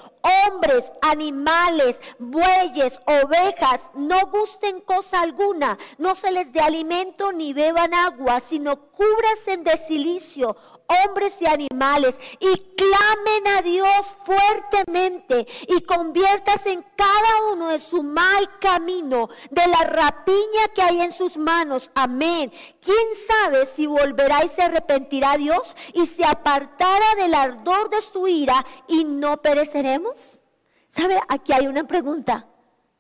hombres, 0.47 0.93
animales, 1.03 2.01
bueyes, 2.19 3.01
ovejas, 3.07 3.91
no 3.95 4.27
gusten 4.27 4.81
cosa 4.81 5.21
alguna, 5.21 5.79
no 5.99 6.15
se 6.15 6.31
les 6.33 6.53
dé 6.53 6.61
alimento 6.61 7.33
ni 7.33 7.53
beban 7.53 7.95
agua, 7.95 8.41
sino 8.41 8.91
cúbrase 8.91 9.57
de 9.59 9.79
silicio 9.79 10.57
hombres 11.05 11.41
y 11.41 11.47
animales, 11.47 12.19
y 12.41 12.75
clamen 12.77 13.59
a 13.59 13.63
Dios 13.63 14.17
fuertemente 14.25 15.47
y 15.69 15.83
conviértase 15.83 16.73
en 16.73 16.85
cada 16.97 17.53
uno 17.53 17.69
de 17.69 17.79
su 17.79 18.03
mal 18.03 18.59
camino, 18.59 19.29
de 19.51 19.67
la 19.67 19.85
rapiña 19.85 20.69
que 20.75 20.83
hay 20.83 21.03
en 21.03 21.13
sus 21.13 21.37
manos. 21.37 21.91
Amén. 21.95 22.51
¿Quién 22.81 22.97
sabe 23.27 23.67
si 23.67 23.87
volverá 23.87 24.45
y 24.45 24.49
se 24.49 24.63
arrepentirá 24.63 25.37
Dios 25.37 25.77
y 25.93 26.07
se 26.07 26.25
apartará 26.25 27.15
del 27.17 27.35
ardor 27.35 27.91
de 27.91 28.01
su 28.01 28.27
ira 28.27 28.65
y 28.87 29.05
no 29.05 29.43
pereceremos? 29.43 30.41
¿Sabe? 30.89 31.21
Aquí 31.29 31.53
hay 31.53 31.67
una 31.67 31.87
pregunta. 31.87 32.49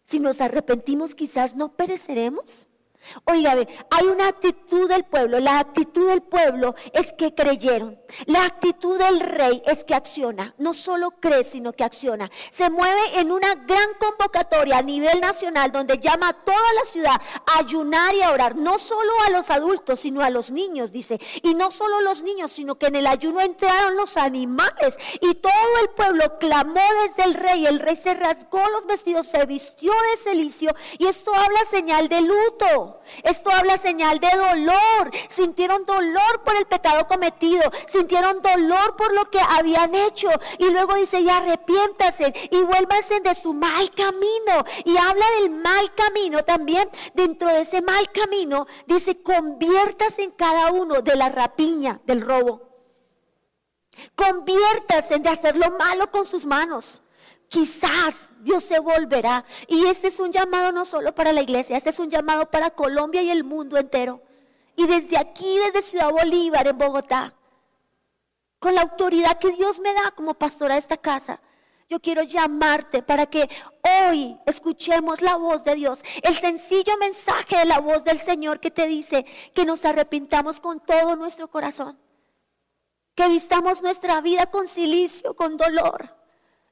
Si 0.04 0.20
nos 0.20 0.40
arrepentimos, 0.40 1.14
quizás 1.14 1.56
no 1.56 1.74
pereceremos. 1.74 2.67
Oiga, 3.24 3.56
hay 3.90 4.06
una 4.06 4.28
actitud 4.28 4.88
del 4.88 5.04
pueblo. 5.04 5.40
La 5.40 5.58
actitud 5.58 6.08
del 6.08 6.22
pueblo 6.22 6.74
es 6.92 7.12
que 7.12 7.34
creyeron. 7.34 7.98
La 8.26 8.44
actitud 8.44 8.98
del 8.98 9.20
rey 9.20 9.62
es 9.66 9.84
que 9.84 9.94
acciona. 9.94 10.54
No 10.58 10.74
solo 10.74 11.12
cree, 11.12 11.44
sino 11.44 11.72
que 11.72 11.84
acciona. 11.84 12.30
Se 12.50 12.70
mueve 12.70 13.00
en 13.20 13.32
una 13.32 13.54
gran 13.54 13.88
convocatoria 13.98 14.78
a 14.78 14.82
nivel 14.82 15.20
nacional 15.20 15.72
donde 15.72 15.98
llama 15.98 16.28
a 16.28 16.32
toda 16.32 16.72
la 16.74 16.84
ciudad 16.84 17.20
a 17.46 17.58
ayunar 17.58 18.14
y 18.14 18.22
a 18.22 18.30
orar. 18.30 18.56
No 18.56 18.78
solo 18.78 19.12
a 19.26 19.30
los 19.30 19.50
adultos, 19.50 20.00
sino 20.00 20.22
a 20.22 20.30
los 20.30 20.50
niños, 20.50 20.92
dice. 20.92 21.18
Y 21.42 21.54
no 21.54 21.70
solo 21.70 22.00
los 22.00 22.22
niños, 22.22 22.52
sino 22.52 22.76
que 22.76 22.86
en 22.86 22.96
el 22.96 23.06
ayuno 23.06 23.40
entraron 23.40 23.96
los 23.96 24.16
animales. 24.16 24.96
Y 25.20 25.34
todo 25.34 25.78
el 25.82 25.88
pueblo 25.90 26.38
clamó 26.38 26.82
desde 27.06 27.28
el 27.28 27.34
rey. 27.34 27.66
El 27.66 27.80
rey 27.80 27.96
se 27.96 28.14
rasgó 28.14 28.68
los 28.70 28.86
vestidos, 28.86 29.26
se 29.26 29.44
vistió 29.46 29.92
de 29.92 30.30
celicio. 30.30 30.74
Y 30.98 31.06
esto 31.06 31.34
habla 31.34 31.60
señal 31.70 32.08
de 32.08 32.20
luto. 32.22 32.87
Esto 33.22 33.50
habla 33.50 33.78
señal 33.78 34.18
de 34.20 34.30
dolor. 34.30 35.10
Sintieron 35.28 35.84
dolor 35.84 36.42
por 36.44 36.56
el 36.56 36.66
pecado 36.66 37.06
cometido. 37.06 37.62
Sintieron 37.88 38.40
dolor 38.42 38.96
por 38.96 39.12
lo 39.12 39.24
que 39.30 39.40
habían 39.40 39.94
hecho. 39.94 40.28
Y 40.58 40.70
luego 40.70 40.94
dice, 40.94 41.20
y 41.20 41.28
arrepiéntase 41.28 42.32
y 42.50 42.60
vuélvanse 42.60 43.20
de 43.20 43.34
su 43.34 43.54
mal 43.54 43.90
camino. 43.90 44.64
Y 44.84 44.96
habla 44.96 45.26
del 45.40 45.50
mal 45.50 45.94
camino 45.94 46.44
también. 46.44 46.88
Dentro 47.14 47.48
de 47.48 47.62
ese 47.62 47.82
mal 47.82 48.10
camino, 48.12 48.66
dice, 48.86 49.22
conviértase 49.22 50.22
en 50.22 50.30
cada 50.32 50.70
uno 50.72 51.02
de 51.02 51.16
la 51.16 51.28
rapiña, 51.28 52.00
del 52.04 52.20
robo. 52.20 52.68
Conviértase 54.14 55.14
en 55.14 55.22
de 55.22 55.30
hacer 55.30 55.56
lo 55.56 55.70
malo 55.72 56.10
con 56.10 56.24
sus 56.24 56.46
manos 56.46 57.00
quizás 57.48 58.30
Dios 58.40 58.62
se 58.64 58.78
volverá. 58.78 59.44
Y 59.66 59.86
este 59.86 60.08
es 60.08 60.20
un 60.20 60.32
llamado 60.32 60.72
no 60.72 60.84
solo 60.84 61.14
para 61.14 61.32
la 61.32 61.42
iglesia, 61.42 61.76
este 61.76 61.90
es 61.90 61.98
un 61.98 62.10
llamado 62.10 62.50
para 62.50 62.70
Colombia 62.70 63.22
y 63.22 63.30
el 63.30 63.44
mundo 63.44 63.76
entero. 63.76 64.22
Y 64.76 64.86
desde 64.86 65.18
aquí, 65.18 65.58
desde 65.58 65.82
Ciudad 65.82 66.10
Bolívar, 66.10 66.66
en 66.66 66.78
Bogotá, 66.78 67.34
con 68.60 68.74
la 68.74 68.82
autoridad 68.82 69.38
que 69.38 69.50
Dios 69.52 69.80
me 69.80 69.92
da 69.92 70.12
como 70.12 70.34
pastora 70.34 70.74
de 70.74 70.80
esta 70.80 70.96
casa, 70.96 71.40
yo 71.88 72.00
quiero 72.00 72.22
llamarte 72.22 73.02
para 73.02 73.26
que 73.26 73.48
hoy 74.10 74.38
escuchemos 74.44 75.22
la 75.22 75.36
voz 75.36 75.64
de 75.64 75.74
Dios, 75.74 76.02
el 76.22 76.36
sencillo 76.36 76.96
mensaje 76.98 77.56
de 77.56 77.64
la 77.64 77.80
voz 77.80 78.04
del 78.04 78.20
Señor 78.20 78.60
que 78.60 78.70
te 78.70 78.86
dice 78.86 79.24
que 79.54 79.64
nos 79.64 79.84
arrepintamos 79.84 80.60
con 80.60 80.80
todo 80.80 81.16
nuestro 81.16 81.48
corazón, 81.48 81.98
que 83.14 83.28
vistamos 83.28 83.80
nuestra 83.80 84.20
vida 84.20 84.46
con 84.46 84.68
silicio, 84.68 85.34
con 85.34 85.56
dolor 85.56 86.17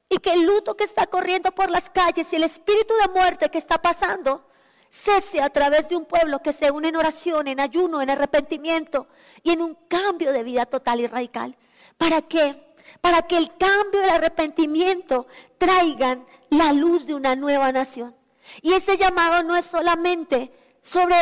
y 0.09 0.17
que 0.17 0.33
el 0.33 0.43
luto 0.43 0.75
que 0.75 0.83
está 0.83 1.07
corriendo 1.07 1.51
por 1.51 1.69
las 1.69 1.89
calles 1.89 2.31
y 2.31 2.35
el 2.35 2.43
espíritu 2.43 2.93
de 3.01 3.13
muerte 3.13 3.49
que 3.49 3.57
está 3.57 3.81
pasando 3.81 4.43
cese 4.89 5.41
a 5.41 5.49
través 5.49 5.89
de 5.89 5.97
un 5.97 6.05
pueblo 6.05 6.39
que 6.39 6.53
se 6.53 6.71
une 6.71 6.89
en 6.89 6.95
oración, 6.95 7.47
en 7.47 7.59
ayuno, 7.59 8.01
en 8.01 8.09
arrepentimiento 8.09 9.07
y 9.43 9.51
en 9.51 9.61
un 9.61 9.75
cambio 9.87 10.31
de 10.31 10.43
vida 10.43 10.65
total 10.65 11.01
y 11.01 11.07
radical. 11.07 11.55
¿Para 11.97 12.21
qué? 12.21 12.73
Para 13.01 13.23
que 13.23 13.37
el 13.37 13.55
cambio 13.57 14.01
y 14.01 14.03
el 14.05 14.09
arrepentimiento 14.09 15.27
traigan 15.57 16.25
la 16.49 16.73
luz 16.73 17.05
de 17.05 17.15
una 17.15 17.35
nueva 17.35 17.71
nación. 17.71 18.15
Y 18.61 18.73
ese 18.73 18.97
llamado 18.97 19.43
no 19.43 19.55
es 19.55 19.65
solamente 19.65 20.51
sobre 20.81 21.15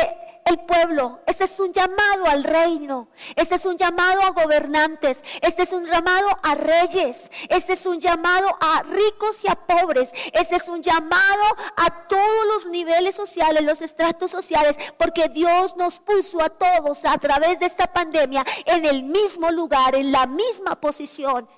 el 0.46 0.60
pueblo. 0.60 1.20
Este 1.26 1.44
es 1.44 1.60
un 1.60 1.72
llamado 1.72 2.26
al 2.26 2.44
reino. 2.44 3.08
Este 3.34 3.56
es 3.56 3.66
un 3.66 3.76
llamado 3.76 4.22
a 4.22 4.30
gobernantes. 4.30 5.22
Este 5.42 5.64
es 5.64 5.72
un 5.72 5.84
llamado 5.86 6.28
a 6.42 6.54
reyes. 6.54 7.30
Este 7.48 7.74
es 7.74 7.84
un 7.84 8.00
llamado 8.00 8.48
a 8.60 8.82
ricos 8.84 9.44
y 9.44 9.48
a 9.48 9.56
pobres. 9.56 10.10
Este 10.32 10.56
es 10.56 10.68
un 10.68 10.82
llamado 10.82 11.42
a 11.76 12.06
todos 12.08 12.46
los 12.54 12.66
niveles 12.66 13.14
sociales, 13.14 13.62
los 13.64 13.82
estratos 13.82 14.30
sociales, 14.30 14.76
porque 14.96 15.28
Dios 15.28 15.76
nos 15.76 15.98
puso 15.98 16.40
a 16.40 16.48
todos 16.48 17.04
a 17.04 17.18
través 17.18 17.58
de 17.58 17.66
esta 17.66 17.92
pandemia 17.92 18.44
en 18.64 18.86
el 18.86 19.02
mismo 19.02 19.50
lugar, 19.50 19.96
en 19.96 20.12
la 20.12 20.26
misma 20.26 20.80
posición, 20.80 21.48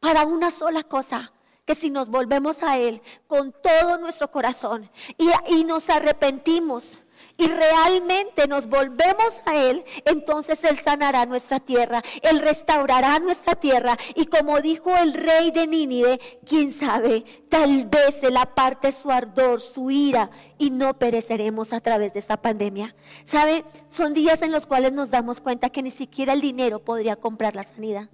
para 0.00 0.24
una 0.24 0.50
sola 0.50 0.82
cosa 0.82 1.32
que 1.68 1.74
si 1.74 1.90
nos 1.90 2.08
volvemos 2.08 2.62
a 2.62 2.78
Él 2.78 3.02
con 3.26 3.52
todo 3.52 3.98
nuestro 3.98 4.30
corazón 4.30 4.90
y, 5.18 5.64
nos 5.64 5.90
arrepentimos, 5.90 7.00
y 7.40 7.46
realmente 7.46 8.48
nos 8.48 8.66
volvemos 8.66 9.40
a 9.46 9.56
Él, 9.56 9.84
entonces 10.04 10.62
Él 10.64 10.76
sanará 10.80 11.24
nuestra 11.24 11.60
tierra, 11.60 12.02
Él 12.20 12.40
restaurará 12.40 13.20
nuestra 13.20 13.54
tierra. 13.54 13.96
Y 14.16 14.26
como 14.26 14.60
dijo 14.60 14.94
el 14.96 15.14
rey 15.14 15.52
de 15.52 15.68
Nínive, 15.68 16.18
quién 16.44 16.72
sabe, 16.72 17.24
tal 17.48 17.86
vez 17.86 18.24
Él 18.24 18.36
aparte 18.36 18.90
su 18.90 19.12
ardor, 19.12 19.60
su 19.60 19.88
ira, 19.88 20.30
y 20.58 20.70
no 20.70 20.98
pereceremos 20.98 21.72
a 21.72 21.80
través 21.80 22.12
de 22.12 22.18
esta 22.18 22.42
pandemia. 22.42 22.96
¿Sabe? 23.24 23.64
Son 23.88 24.14
días 24.14 24.42
en 24.42 24.50
los 24.50 24.66
cuales 24.66 24.92
nos 24.92 25.12
damos 25.12 25.40
cuenta 25.40 25.70
que 25.70 25.84
ni 25.84 25.92
siquiera 25.92 26.32
el 26.32 26.40
dinero 26.40 26.80
podría 26.80 27.14
comprar 27.14 27.54
la 27.54 27.62
sanidad, 27.62 28.10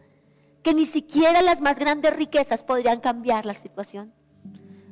que 0.63 0.75
ni 0.75 0.85
siquiera 0.85 1.41
las 1.41 1.63
más 1.63 1.79
grandes 1.79 2.15
riquezas 2.15 2.63
podrían 2.63 3.01
cambiar 3.01 3.47
la 3.47 3.55
situación. 3.55 4.13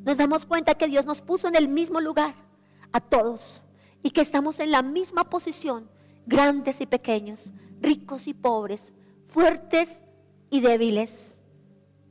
Nos 0.05 0.16
damos 0.16 0.47
cuenta 0.47 0.75
que 0.75 0.88
Dios 0.88 1.05
nos 1.05 1.21
puso 1.21 1.49
en 1.49 1.55
el 1.55 1.68
mismo 1.68 2.01
lugar 2.01 2.35
a 2.92 3.01
todos 3.01 3.62
y 4.02 4.10
que 4.10 4.20
estamos 4.20 4.60
en 4.60 4.70
la 4.70 4.82
misma 4.82 5.30
posición, 5.30 5.88
grandes 6.26 6.80
y 6.80 6.86
pequeños, 6.86 7.50
ricos 7.80 8.26
y 8.28 8.34
pobres, 8.34 8.92
fuertes 9.26 10.04
y 10.50 10.60
débiles, 10.60 11.36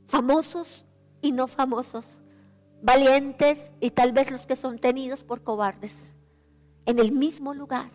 famosos 0.06 0.84
y 1.20 1.32
no 1.32 1.46
famosos, 1.46 2.18
valientes 2.82 3.72
y 3.80 3.90
tal 3.90 4.12
vez 4.12 4.30
los 4.30 4.46
que 4.46 4.56
son 4.56 4.78
tenidos 4.78 5.22
por 5.24 5.42
cobardes, 5.42 6.12
en 6.86 6.98
el 6.98 7.12
mismo 7.12 7.54
lugar, 7.54 7.90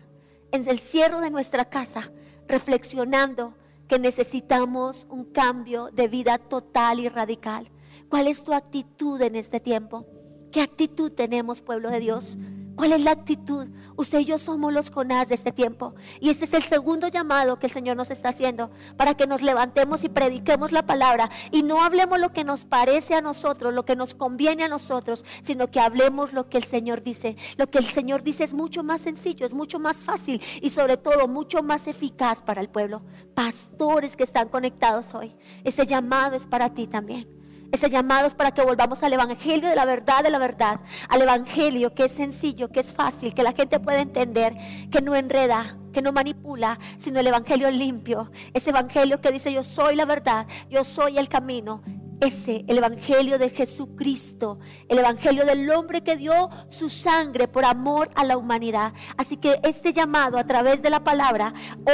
en 0.50 0.66
el 0.68 0.80
cierre 0.80 1.20
de 1.20 1.30
nuestra 1.30 1.66
casa, 1.66 2.10
reflexionando 2.46 3.54
que 3.86 3.98
necesitamos 3.98 5.06
un 5.10 5.24
cambio 5.24 5.90
de 5.92 6.08
vida 6.08 6.38
total 6.38 7.00
y 7.00 7.08
radical. 7.08 7.70
¿Cuál 8.08 8.28
es 8.28 8.44
tu 8.44 8.52
actitud 8.52 9.20
en 9.20 9.36
este 9.36 9.60
tiempo? 9.60 10.06
¿Qué 10.50 10.62
actitud 10.62 11.12
tenemos, 11.12 11.60
pueblo 11.60 11.90
de 11.90 12.00
Dios? 12.00 12.38
¿Cuál 12.78 12.92
es 12.92 13.00
la 13.00 13.10
actitud? 13.10 13.66
Usted 13.96 14.20
y 14.20 14.24
yo 14.26 14.38
somos 14.38 14.72
los 14.72 14.90
Jonás 14.90 15.28
de 15.28 15.34
este 15.34 15.50
tiempo. 15.50 15.96
Y 16.20 16.30
este 16.30 16.44
es 16.44 16.54
el 16.54 16.62
segundo 16.62 17.08
llamado 17.08 17.58
que 17.58 17.66
el 17.66 17.72
Señor 17.72 17.96
nos 17.96 18.12
está 18.12 18.28
haciendo 18.28 18.70
para 18.96 19.14
que 19.14 19.26
nos 19.26 19.42
levantemos 19.42 20.04
y 20.04 20.08
prediquemos 20.08 20.70
la 20.70 20.86
palabra 20.86 21.28
y 21.50 21.64
no 21.64 21.82
hablemos 21.82 22.20
lo 22.20 22.32
que 22.32 22.44
nos 22.44 22.64
parece 22.64 23.16
a 23.16 23.20
nosotros, 23.20 23.74
lo 23.74 23.84
que 23.84 23.96
nos 23.96 24.14
conviene 24.14 24.62
a 24.62 24.68
nosotros, 24.68 25.24
sino 25.42 25.72
que 25.72 25.80
hablemos 25.80 26.32
lo 26.32 26.48
que 26.48 26.58
el 26.58 26.62
Señor 26.62 27.02
dice. 27.02 27.36
Lo 27.56 27.68
que 27.68 27.78
el 27.78 27.90
Señor 27.90 28.22
dice 28.22 28.44
es 28.44 28.54
mucho 28.54 28.84
más 28.84 29.00
sencillo, 29.00 29.44
es 29.44 29.54
mucho 29.54 29.80
más 29.80 29.96
fácil 29.96 30.40
y 30.62 30.70
sobre 30.70 30.96
todo 30.96 31.26
mucho 31.26 31.64
más 31.64 31.88
eficaz 31.88 32.42
para 32.42 32.60
el 32.60 32.68
pueblo. 32.68 33.02
Pastores 33.34 34.16
que 34.16 34.22
están 34.22 34.50
conectados 34.50 35.14
hoy, 35.14 35.34
ese 35.64 35.84
llamado 35.84 36.36
es 36.36 36.46
para 36.46 36.72
ti 36.72 36.86
también. 36.86 37.37
Ese 37.70 37.90
llamado 37.90 38.26
es 38.26 38.34
para 38.34 38.52
que 38.52 38.62
volvamos 38.62 39.02
al 39.02 39.12
Evangelio 39.12 39.68
de 39.68 39.76
la 39.76 39.84
verdad, 39.84 40.22
de 40.22 40.30
la 40.30 40.38
verdad. 40.38 40.80
Al 41.08 41.20
Evangelio 41.22 41.94
que 41.94 42.06
es 42.06 42.12
sencillo, 42.12 42.70
que 42.70 42.80
es 42.80 42.92
fácil, 42.92 43.34
que 43.34 43.42
la 43.42 43.52
gente 43.52 43.78
puede 43.78 44.00
entender, 44.00 44.54
que 44.90 45.02
no 45.02 45.14
enreda, 45.14 45.76
que 45.92 46.00
no 46.00 46.12
manipula, 46.12 46.78
sino 46.96 47.20
el 47.20 47.26
Evangelio 47.26 47.70
limpio. 47.70 48.30
Ese 48.54 48.70
Evangelio 48.70 49.20
que 49.20 49.32
dice 49.32 49.52
yo 49.52 49.62
soy 49.64 49.96
la 49.96 50.06
verdad, 50.06 50.46
yo 50.70 50.82
soy 50.82 51.18
el 51.18 51.28
camino. 51.28 51.82
ese, 52.20 52.64
el 52.66 52.78
Evangelio 52.78 53.38
de 53.38 53.50
Jesucristo, 53.50 54.58
el 54.88 54.98
Evangelio 54.98 55.44
del 55.44 55.70
hombre 55.70 56.02
que 56.02 56.16
dio 56.16 56.50
su 56.68 56.88
sangre 56.88 57.48
por 57.48 57.64
amor 57.64 58.10
a 58.14 58.24
la 58.24 58.36
humanidad. 58.36 58.92
Así 59.16 59.36
que 59.36 59.60
este 59.62 59.92
llamado 59.92 60.38
a 60.38 60.44
través 60.44 60.82
de 60.82 60.90
la 60.90 61.04
palabra 61.04 61.52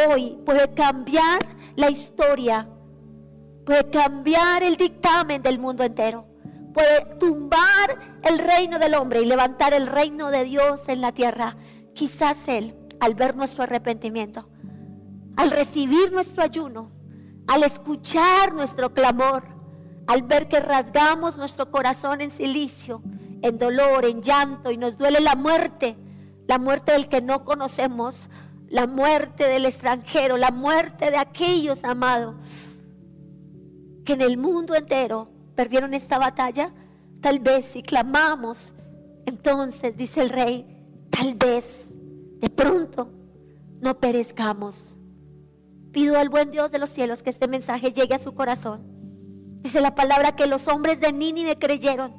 hoy 0.09 0.39
puede 0.47 0.73
cambiar 0.73 1.41
la 1.77 1.91
historia, 1.91 2.69
puede 3.65 3.89
cambiar 3.91 4.63
el 4.63 4.77
dictamen 4.77 5.43
del 5.43 5.59
mundo 5.59 5.85
entero, 5.85 6.27
puede 6.73 7.05
tumbar 7.19 8.21
el 8.23 8.39
reino 8.39 8.79
del 8.79 8.95
hombre 8.95 9.23
y 9.23 9.27
levantar 9.27 9.75
el 9.75 9.87
reino 9.87 10.31
de 10.31 10.45
Dios 10.45 10.83
en 10.89 11.01
la 11.01 11.13
tierra. 11.13 11.57
Quizás 11.95 12.49
Él, 12.49 12.77
al 13.01 13.15
ver 13.15 13.37
nuestro 13.37 13.65
arrepentimiento, 13.65 14.49
al 15.37 15.51
recibir 15.51 16.13
nuestro 16.13 16.43
ayuno, 16.43 16.91
al 17.47 17.63
escuchar 17.63 18.55
nuestro 18.55 18.93
clamor, 18.93 19.45
al 20.07 20.23
ver 20.23 20.49
que 20.49 20.61
rasgamos 20.61 21.39
nuestro 21.39 21.71
corazón 21.71 22.21
en 22.21 22.31
silicio, 22.31 23.03
en 23.43 23.59
dolor, 23.59 24.05
en 24.05 24.23
llanto 24.23 24.71
y 24.71 24.77
nos 24.77 24.99
duele 24.99 25.21
la 25.21 25.35
muerte, 25.35 25.97
la 26.47 26.59
muerte 26.59 26.93
del 26.93 27.09
que 27.09 27.23
no 27.23 27.45
conocemos, 27.45 28.29
la 28.69 28.87
muerte 28.87 29.47
del 29.47 29.67
extranjero, 29.67 30.37
la 30.37 30.51
muerte 30.51 31.11
de 31.11 31.17
aquellos 31.17 31.85
amados 31.85 32.35
que 34.05 34.15
en 34.15 34.23
el 34.23 34.37
mundo 34.37 34.75
entero 34.75 35.29
perdieron 35.55 35.95
esta 35.95 36.19
batalla, 36.19 36.73
tal 37.21 37.39
vez 37.39 37.67
si 37.67 37.83
clamamos, 37.83 38.75
entonces 39.27 39.97
dice 39.97 40.23
el 40.23 40.31
rey, 40.31 40.67
tal 41.11 41.35
vez 41.35 41.91
de 42.41 42.51
pronto 42.51 43.11
no 43.81 43.99
perezcamos. 43.99 44.97
Pido 45.93 46.19
al 46.19 46.29
buen 46.29 46.51
Dios 46.51 46.73
de 46.73 46.79
los 46.79 46.91
cielos 46.91 47.23
que 47.23 47.31
este 47.31 47.49
mensaje 47.49 47.93
llegue 47.93 48.15
a 48.15 48.19
su 48.19 48.35
corazón 48.35 48.95
Dice 49.65 49.81
la 49.81 49.95
palabra 49.95 50.37
que 50.37 50.47
los 50.47 50.69
hombres 50.69 51.01
de 51.01 51.11
Nínive 51.11 51.59
creyeron. 51.59 52.13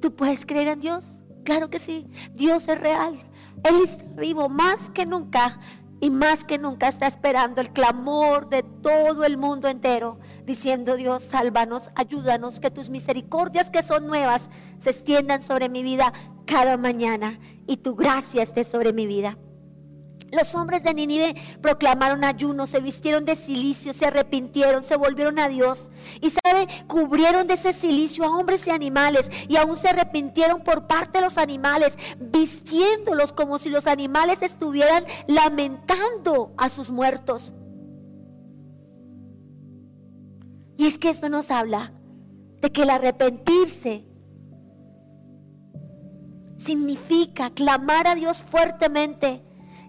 ¿Tú 0.00 0.16
puedes 0.16 0.44
creer 0.44 0.66
en 0.66 0.80
Dios? 0.80 1.04
Claro 1.44 1.70
que 1.70 1.78
sí. 1.78 2.10
Dios 2.34 2.66
es 2.66 2.80
real. 2.80 3.14
Él 3.62 3.76
está 3.84 4.04
vivo 4.20 4.48
más 4.48 4.90
que 4.90 5.06
nunca 5.06 5.60
y 6.02 6.10
más 6.10 6.42
que 6.42 6.58
nunca 6.58 6.88
está 6.88 7.06
esperando 7.06 7.60
el 7.60 7.72
clamor 7.72 8.48
de 8.48 8.64
todo 8.64 9.24
el 9.24 9.36
mundo 9.36 9.68
entero, 9.68 10.18
diciendo 10.44 10.96
Dios, 10.96 11.22
sálvanos, 11.22 11.90
ayúdanos, 11.94 12.58
que 12.58 12.72
tus 12.72 12.90
misericordias 12.90 13.70
que 13.70 13.84
son 13.84 14.08
nuevas 14.08 14.50
se 14.80 14.90
extiendan 14.90 15.42
sobre 15.42 15.68
mi 15.68 15.84
vida 15.84 16.12
cada 16.44 16.76
mañana 16.76 17.38
y 17.68 17.76
tu 17.76 17.94
gracia 17.94 18.42
esté 18.42 18.64
sobre 18.64 18.92
mi 18.92 19.06
vida. 19.06 19.38
Los 20.30 20.54
hombres 20.54 20.82
de 20.82 20.94
Nínive 20.94 21.34
proclamaron 21.60 22.24
ayuno, 22.24 22.66
se 22.66 22.80
vistieron 22.80 23.24
de 23.24 23.36
silicio, 23.36 23.92
se 23.92 24.06
arrepintieron, 24.06 24.82
se 24.82 24.96
volvieron 24.96 25.38
a 25.38 25.48
Dios. 25.48 25.90
Y 26.20 26.30
sabe, 26.30 26.66
cubrieron 26.86 27.46
de 27.46 27.54
ese 27.54 27.72
silicio 27.72 28.24
a 28.24 28.36
hombres 28.36 28.66
y 28.66 28.70
animales 28.70 29.30
y 29.48 29.56
aún 29.56 29.76
se 29.76 29.88
arrepintieron 29.88 30.62
por 30.62 30.86
parte 30.86 31.18
de 31.18 31.24
los 31.24 31.38
animales, 31.38 31.98
vistiéndolos 32.18 33.32
como 33.32 33.58
si 33.58 33.68
los 33.68 33.86
animales 33.86 34.42
estuvieran 34.42 35.04
lamentando 35.26 36.52
a 36.56 36.68
sus 36.68 36.90
muertos. 36.90 37.52
Y 40.76 40.86
es 40.86 40.98
que 40.98 41.10
esto 41.10 41.28
nos 41.28 41.50
habla 41.50 41.92
de 42.60 42.70
que 42.70 42.82
el 42.82 42.90
arrepentirse 42.90 44.06
significa 46.58 47.50
clamar 47.50 48.06
a 48.06 48.14
Dios 48.14 48.42
fuertemente 48.42 49.42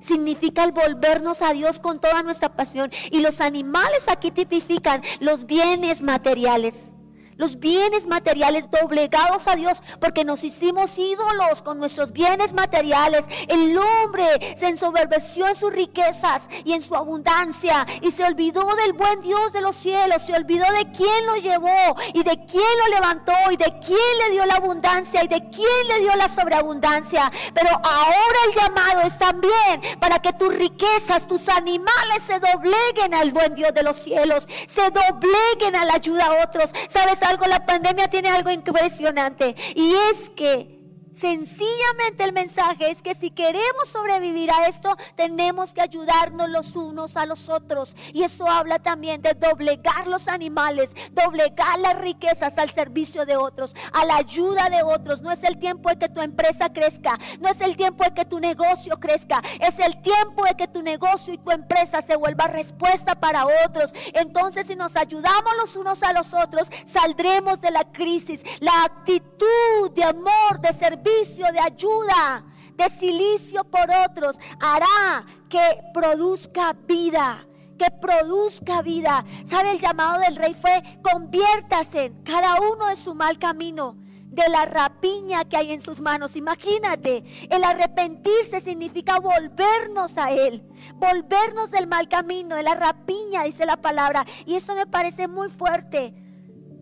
significa 0.03 0.63
el 0.63 0.71
volvernos 0.71 1.41
a 1.41 1.53
Dios 1.53 1.79
con 1.79 1.99
toda 1.99 2.23
nuestra 2.23 2.55
pasión. 2.55 2.91
Y 3.11 3.21
los 3.21 3.41
animales 3.41 4.07
aquí 4.07 4.31
tipifican 4.31 5.01
los 5.19 5.45
bienes 5.45 6.01
materiales 6.01 6.92
los 7.37 7.59
bienes 7.59 8.07
materiales 8.07 8.69
doblegados 8.69 9.47
a 9.47 9.55
Dios 9.55 9.81
porque 9.99 10.23
nos 10.23 10.43
hicimos 10.43 10.97
ídolos 10.97 11.61
con 11.61 11.77
nuestros 11.79 12.11
bienes 12.11 12.53
materiales. 12.53 13.25
El 13.47 13.77
hombre 13.77 14.55
se 14.57 14.67
ensoberbeció 14.67 15.47
en 15.47 15.55
sus 15.55 15.71
riquezas 15.71 16.43
y 16.63 16.73
en 16.73 16.81
su 16.81 16.95
abundancia 16.95 17.85
y 18.01 18.11
se 18.11 18.23
olvidó 18.23 18.75
del 18.75 18.93
buen 18.93 19.21
Dios 19.21 19.53
de 19.53 19.61
los 19.61 19.75
cielos, 19.75 20.21
se 20.21 20.33
olvidó 20.33 20.65
de 20.73 20.91
quién 20.91 21.25
lo 21.25 21.35
llevó 21.37 21.95
y 22.13 22.23
de 22.23 22.45
quién 22.45 22.63
lo 22.83 22.87
levantó 22.95 23.33
y 23.51 23.57
de 23.57 23.73
quién 23.85 23.97
le 24.25 24.31
dio 24.31 24.45
la 24.45 24.55
abundancia 24.55 25.23
y 25.23 25.27
de 25.27 25.41
quién 25.49 25.87
le 25.89 25.99
dio 25.99 26.15
la 26.15 26.29
sobreabundancia. 26.29 27.31
Pero 27.53 27.69
ahora 27.69 28.37
el 28.47 28.55
llamado 28.55 29.01
es 29.01 29.17
también 29.17 29.81
para 29.99 30.19
que 30.19 30.33
tus 30.33 30.53
riquezas, 30.53 31.27
tus 31.27 31.49
animales 31.49 32.23
se 32.25 32.39
dobleguen 32.39 33.13
al 33.13 33.31
buen 33.31 33.55
Dios 33.55 33.73
de 33.73 33.83
los 33.83 33.97
cielos, 33.97 34.47
se 34.67 34.89
dobleguen 34.89 35.75
a 35.75 35.85
la 35.85 35.95
ayuda 35.95 36.25
a 36.25 36.43
otros. 36.43 36.71
¿Sabes? 36.89 37.22
Algo, 37.23 37.45
la 37.45 37.65
pandemia 37.65 38.07
tiene 38.07 38.29
algo 38.29 38.51
impresionante. 38.51 39.55
Y 39.75 39.93
es 40.11 40.29
que 40.29 40.72
Sencillamente 41.13 42.23
el 42.23 42.33
mensaje 42.33 42.89
es 42.89 43.01
que 43.01 43.13
si 43.13 43.29
queremos 43.29 43.87
sobrevivir 43.87 44.51
a 44.51 44.67
esto, 44.67 44.95
tenemos 45.15 45.73
que 45.73 45.81
ayudarnos 45.81 46.49
los 46.49 46.75
unos 46.75 47.17
a 47.17 47.25
los 47.25 47.49
otros. 47.49 47.95
Y 48.13 48.23
eso 48.23 48.47
habla 48.47 48.79
también 48.79 49.21
de 49.21 49.33
doblegar 49.33 50.07
los 50.07 50.27
animales, 50.27 50.91
doblegar 51.11 51.79
las 51.79 51.99
riquezas 51.99 52.57
al 52.57 52.71
servicio 52.71 53.25
de 53.25 53.37
otros, 53.37 53.75
a 53.91 54.05
la 54.05 54.17
ayuda 54.17 54.69
de 54.69 54.81
otros. 54.81 55.21
No 55.21 55.31
es 55.31 55.43
el 55.43 55.59
tiempo 55.59 55.89
de 55.89 55.97
que 55.97 56.09
tu 56.09 56.21
empresa 56.21 56.73
crezca, 56.73 57.19
no 57.39 57.47
es 57.47 57.61
el 57.61 57.77
tiempo 57.77 58.03
de 58.03 58.13
que 58.13 58.25
tu 58.25 58.39
negocio 58.39 58.99
crezca, 58.99 59.41
es 59.59 59.77
el 59.79 60.01
tiempo 60.01 60.45
de 60.45 60.55
que 60.55 60.67
tu 60.67 60.81
negocio 60.81 61.33
y 61.33 61.37
tu 61.37 61.51
empresa 61.51 62.01
se 62.01 62.15
vuelva 62.15 62.47
respuesta 62.47 63.19
para 63.19 63.45
otros. 63.67 63.93
Entonces 64.13 64.67
si 64.67 64.75
nos 64.75 64.95
ayudamos 64.95 65.53
los 65.57 65.75
unos 65.75 66.01
a 66.01 66.13
los 66.13 66.33
otros, 66.33 66.69
saldremos 66.85 67.61
de 67.61 67.69
la 67.69 67.83
crisis. 67.91 68.43
La 68.59 68.83
actitud 68.85 69.91
de 69.93 70.03
amor, 70.03 70.59
de 70.59 70.73
servicio 70.73 71.02
de 71.03 71.59
ayuda, 71.59 72.45
de 72.75 72.89
silicio 72.89 73.63
por 73.63 73.87
otros, 74.09 74.37
hará 74.59 75.25
que 75.49 75.59
produzca 75.93 76.73
vida 76.73 77.45
que 77.77 77.89
produzca 77.91 78.81
vida. 78.81 79.25
¿Sabe? 79.45 79.71
El 79.71 79.79
llamado 79.79 80.19
del 80.21 80.35
rey 80.35 80.53
fue 80.53 80.81
conviértase 81.01 82.13
cada 82.23 82.61
uno 82.61 82.87
de 82.87 82.95
su 82.95 83.15
mal 83.15 83.37
camino, 83.39 83.97
de 84.27 84.47
la 84.49 84.65
rapiña 84.65 85.43
que 85.45 85.57
hay 85.57 85.73
en 85.73 85.81
sus 85.81 85.99
manos. 85.99 86.35
Imagínate, 86.35 87.23
el 87.49 87.63
arrepentirse 87.63 88.61
significa 88.61 89.19
volvernos 89.19 90.17
a 90.17 90.31
Él, 90.31 90.63
volvernos 90.95 91.71
del 91.71 91.87
mal 91.87 92.07
camino, 92.07 92.55
de 92.55 92.63
la 92.63 92.75
rapiña, 92.75 93.43
dice 93.43 93.65
la 93.65 93.77
palabra. 93.77 94.25
Y 94.45 94.55
eso 94.55 94.75
me 94.75 94.85
parece 94.85 95.27
muy 95.27 95.49
fuerte. 95.49 96.13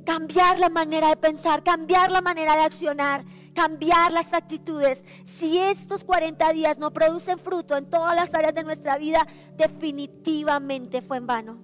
Cambiar 0.06 0.60
la 0.60 0.70
manera 0.70 1.10
de 1.10 1.18
pensar, 1.18 1.64
cambiar 1.64 2.12
la 2.12 2.22
manera 2.22 2.56
de 2.56 2.64
accionar 2.64 3.24
cambiar 3.54 4.12
las 4.12 4.34
actitudes. 4.34 5.04
Si 5.26 5.58
estos 5.58 6.04
40 6.04 6.52
días 6.54 6.78
no 6.78 6.92
producen 6.92 7.40
fruto 7.40 7.78
en 7.78 7.90
todas 7.90 8.16
las 8.16 8.34
áreas 8.34 8.54
de 8.54 8.64
nuestra 8.64 8.98
vida, 8.98 9.28
definitivamente 9.58 11.02
fue 11.02 11.18
en 11.18 11.28
vano. 11.28 11.62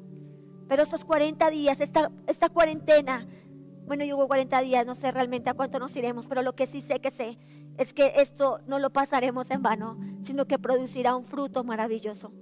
Pero 0.67 0.83
esos 0.83 1.05
40 1.05 1.49
días, 1.49 1.79
esta, 1.79 2.11
esta 2.27 2.49
cuarentena, 2.49 3.27
bueno, 3.85 4.03
yo 4.03 4.17
hubo 4.17 4.27
40 4.27 4.59
días, 4.61 4.85
no 4.85 4.95
sé 4.95 5.11
realmente 5.11 5.49
a 5.49 5.53
cuánto 5.53 5.79
nos 5.79 5.95
iremos, 5.95 6.27
pero 6.27 6.41
lo 6.41 6.55
que 6.55 6.67
sí 6.67 6.81
sé 6.81 6.99
que 6.99 7.11
sé 7.11 7.37
es 7.77 7.93
que 7.93 8.13
esto 8.17 8.59
no 8.67 8.79
lo 8.79 8.91
pasaremos 8.91 9.49
en 9.51 9.61
vano, 9.61 9.97
sino 10.21 10.45
que 10.45 10.59
producirá 10.59 11.15
un 11.15 11.23
fruto 11.23 11.63
maravilloso. 11.63 12.33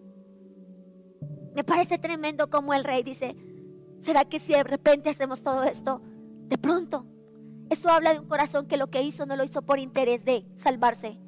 Me 1.53 1.63
parece 1.63 1.97
tremendo 1.97 2.49
como 2.49 2.73
el 2.73 2.83
rey 2.83 3.03
dice, 3.03 3.35
¿será 4.01 4.25
que 4.25 4.39
si 4.39 4.53
de 4.53 4.63
repente 4.63 5.09
hacemos 5.09 5.43
todo 5.43 5.63
esto, 5.63 6.01
de 6.47 6.57
pronto 6.57 7.05
eso 7.69 7.89
habla 7.89 8.13
de 8.13 8.19
un 8.19 8.27
corazón 8.27 8.67
que 8.67 8.77
lo 8.77 8.89
que 8.89 9.01
hizo 9.01 9.25
no 9.25 9.35
lo 9.35 9.43
hizo 9.43 9.61
por 9.61 9.79
interés 9.79 10.23
de 10.25 10.45
salvarse. 10.55 11.19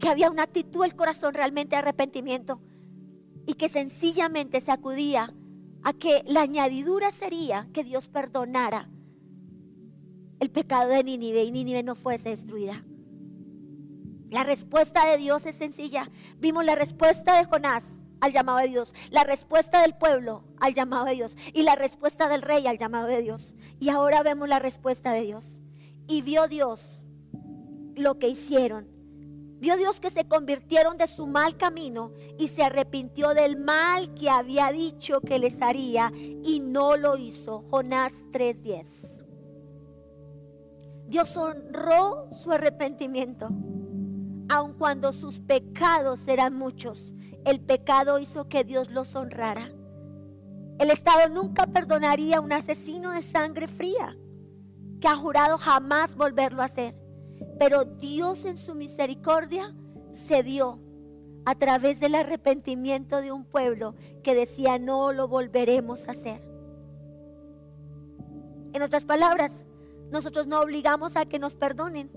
Que 0.00 0.08
había 0.08 0.30
una 0.30 0.44
actitud 0.44 0.82
del 0.82 0.96
corazón 0.96 1.34
realmente 1.34 1.76
de 1.76 1.80
arrepentimiento. 1.80 2.60
Y 3.46 3.54
que 3.54 3.68
sencillamente 3.68 4.60
se 4.60 4.72
acudía 4.72 5.34
a 5.82 5.92
que 5.92 6.22
la 6.26 6.42
añadidura 6.42 7.12
sería 7.12 7.68
que 7.72 7.84
Dios 7.84 8.08
perdonara 8.08 8.88
el 10.40 10.50
pecado 10.50 10.90
de 10.90 11.04
Nínive 11.04 11.44
y 11.44 11.52
Nínive 11.52 11.82
no 11.82 11.94
fuese 11.94 12.30
destruida. 12.30 12.84
La 14.30 14.44
respuesta 14.44 15.06
de 15.06 15.16
Dios 15.16 15.46
es 15.46 15.56
sencilla. 15.56 16.10
Vimos 16.38 16.64
la 16.64 16.74
respuesta 16.74 17.38
de 17.38 17.44
Jonás 17.44 17.93
al 18.20 18.32
llamado 18.32 18.58
de 18.58 18.68
Dios, 18.68 18.94
la 19.10 19.24
respuesta 19.24 19.82
del 19.82 19.94
pueblo 19.94 20.44
al 20.60 20.74
llamado 20.74 21.04
de 21.04 21.14
Dios 21.14 21.36
y 21.52 21.62
la 21.62 21.76
respuesta 21.76 22.28
del 22.28 22.42
rey 22.42 22.66
al 22.66 22.78
llamado 22.78 23.06
de 23.08 23.22
Dios. 23.22 23.54
Y 23.80 23.90
ahora 23.90 24.22
vemos 24.22 24.48
la 24.48 24.58
respuesta 24.58 25.12
de 25.12 25.22
Dios. 25.22 25.60
Y 26.06 26.22
vio 26.22 26.48
Dios 26.48 27.04
lo 27.96 28.18
que 28.18 28.28
hicieron. 28.28 28.94
Vio 29.60 29.76
Dios 29.76 29.98
que 30.00 30.10
se 30.10 30.28
convirtieron 30.28 30.98
de 30.98 31.06
su 31.06 31.26
mal 31.26 31.56
camino 31.56 32.12
y 32.38 32.48
se 32.48 32.62
arrepintió 32.62 33.30
del 33.32 33.56
mal 33.56 34.12
que 34.14 34.28
había 34.28 34.70
dicho 34.70 35.20
que 35.20 35.38
les 35.38 35.62
haría 35.62 36.12
y 36.14 36.60
no 36.60 36.96
lo 36.96 37.16
hizo. 37.16 37.64
Jonás 37.70 38.12
3:10. 38.30 39.22
Dios 41.06 41.36
honró 41.36 42.30
su 42.30 42.52
arrepentimiento, 42.52 43.48
aun 44.48 44.74
cuando 44.74 45.12
sus 45.12 45.40
pecados 45.40 46.28
eran 46.28 46.54
muchos 46.54 47.14
el 47.44 47.60
pecado 47.60 48.18
hizo 48.18 48.48
que 48.48 48.64
Dios 48.64 48.90
los 48.90 49.14
honrara. 49.14 49.70
El 50.78 50.90
Estado 50.90 51.28
nunca 51.28 51.66
perdonaría 51.66 52.38
a 52.38 52.40
un 52.40 52.52
asesino 52.52 53.12
de 53.12 53.22
sangre 53.22 53.68
fría. 53.68 54.16
que 55.00 55.08
ha 55.08 55.16
jurado 55.16 55.58
jamás 55.58 56.14
volverlo 56.16 56.62
a 56.62 56.64
hacer. 56.64 56.96
Pero 57.58 57.84
Dios 57.84 58.46
en 58.46 58.56
su 58.56 58.74
misericordia 58.74 59.74
se 60.12 60.42
dio 60.42 60.80
a 61.44 61.54
través 61.56 62.00
del 62.00 62.14
arrepentimiento 62.14 63.20
de 63.20 63.30
un 63.30 63.44
pueblo 63.44 63.96
que 64.22 64.34
decía 64.34 64.78
no 64.78 65.12
lo 65.12 65.28
volveremos 65.28 66.08
a 66.08 66.12
hacer. 66.12 66.42
En 68.72 68.80
otras 68.80 69.04
palabras, 69.04 69.64
nosotros 70.10 70.46
no 70.46 70.60
obligamos 70.60 71.16
a 71.16 71.26
que 71.26 71.38
nos 71.38 71.54
perdonen. 71.54 72.10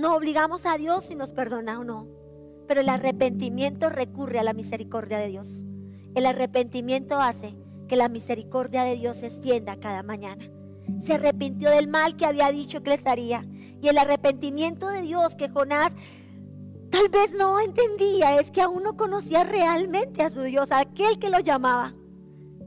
No 0.00 0.16
obligamos 0.16 0.64
a 0.64 0.78
Dios 0.78 1.04
si 1.04 1.14
nos 1.14 1.30
perdona 1.30 1.78
o 1.78 1.84
no. 1.84 2.08
Pero 2.66 2.80
el 2.80 2.88
arrepentimiento 2.88 3.90
recurre 3.90 4.38
a 4.38 4.42
la 4.42 4.54
misericordia 4.54 5.18
de 5.18 5.28
Dios. 5.28 5.60
El 6.14 6.24
arrepentimiento 6.24 7.20
hace 7.20 7.54
que 7.86 7.96
la 7.96 8.08
misericordia 8.08 8.82
de 8.84 8.94
Dios 8.94 9.18
se 9.18 9.26
extienda 9.26 9.78
cada 9.78 10.02
mañana. 10.02 10.42
Se 11.02 11.14
arrepintió 11.14 11.68
del 11.68 11.86
mal 11.86 12.16
que 12.16 12.24
había 12.24 12.50
dicho 12.50 12.82
que 12.82 12.92
les 12.92 13.06
haría. 13.06 13.44
Y 13.82 13.88
el 13.88 13.98
arrepentimiento 13.98 14.88
de 14.88 15.02
Dios 15.02 15.34
que 15.34 15.50
Jonás 15.50 15.94
tal 16.90 17.10
vez 17.10 17.34
no 17.34 17.60
entendía 17.60 18.40
es 18.40 18.50
que 18.50 18.62
aún 18.62 18.82
no 18.82 18.96
conocía 18.96 19.44
realmente 19.44 20.22
a 20.22 20.30
su 20.30 20.40
Dios, 20.40 20.72
a 20.72 20.78
aquel 20.78 21.18
que 21.18 21.28
lo 21.28 21.40
llamaba. 21.40 21.94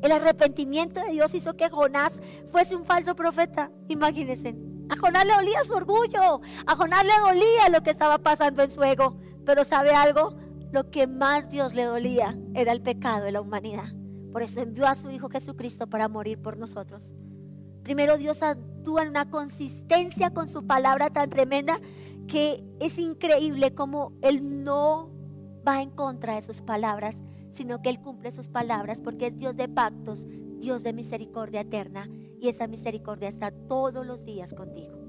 El 0.03 0.11
arrepentimiento 0.11 1.01
de 1.01 1.13
Dios 1.13 1.33
hizo 1.33 1.55
que 1.55 1.71
Jonás 1.71 2.21
fuese 2.51 2.75
un 2.75 2.85
falso 2.85 3.15
profeta. 3.15 3.71
Imagínense. 3.87 4.72
A 4.89 4.97
Jonás 4.97 5.25
le 5.25 5.33
dolía 5.33 5.63
su 5.65 5.73
orgullo. 5.73 6.41
A 6.65 6.75
Jonás 6.75 7.05
le 7.05 7.19
dolía 7.27 7.69
lo 7.69 7.83
que 7.83 7.91
estaba 7.91 8.17
pasando 8.17 8.63
en 8.63 8.69
su 8.69 8.83
ego. 8.83 9.17
Pero 9.45 9.63
¿sabe 9.63 9.91
algo? 9.91 10.35
Lo 10.71 10.89
que 10.89 11.07
más 11.07 11.49
Dios 11.49 11.73
le 11.73 11.83
dolía 11.83 12.37
era 12.53 12.71
el 12.71 12.81
pecado 12.81 13.25
de 13.25 13.31
la 13.31 13.41
humanidad. 13.41 13.93
Por 14.31 14.41
eso 14.41 14.61
envió 14.61 14.87
a 14.87 14.95
su 14.95 15.11
Hijo 15.11 15.29
Jesucristo 15.29 15.87
para 15.87 16.07
morir 16.07 16.41
por 16.41 16.57
nosotros. 16.57 17.13
Primero 17.83 18.17
Dios 18.17 18.41
actúa 18.41 19.03
en 19.03 19.09
una 19.09 19.29
consistencia 19.29 20.31
con 20.31 20.47
su 20.47 20.65
palabra 20.65 21.09
tan 21.09 21.29
tremenda 21.29 21.79
que 22.27 22.63
es 22.79 22.97
increíble 22.97 23.75
como 23.75 24.13
Él 24.21 24.63
no 24.63 25.11
va 25.67 25.81
en 25.81 25.91
contra 25.91 26.35
de 26.35 26.41
sus 26.41 26.61
palabras, 26.61 27.15
sino 27.51 27.81
que 27.81 27.89
Él 27.89 28.01
cumple 28.01 28.31
sus 28.31 28.47
palabras 28.47 29.01
porque 29.01 29.27
es 29.27 29.37
Dios 29.37 29.55
de 29.55 29.67
pactos, 29.67 30.25
Dios 30.59 30.81
de 30.81 30.93
misericordia 30.93 31.61
eterna 31.61 32.09
y 32.43 32.49
esa 32.49 32.67
misericordia 32.67 33.29
está 33.29 33.51
todos 33.51 34.05
los 34.05 34.25
días 34.25 34.53
contigo. 34.53 34.99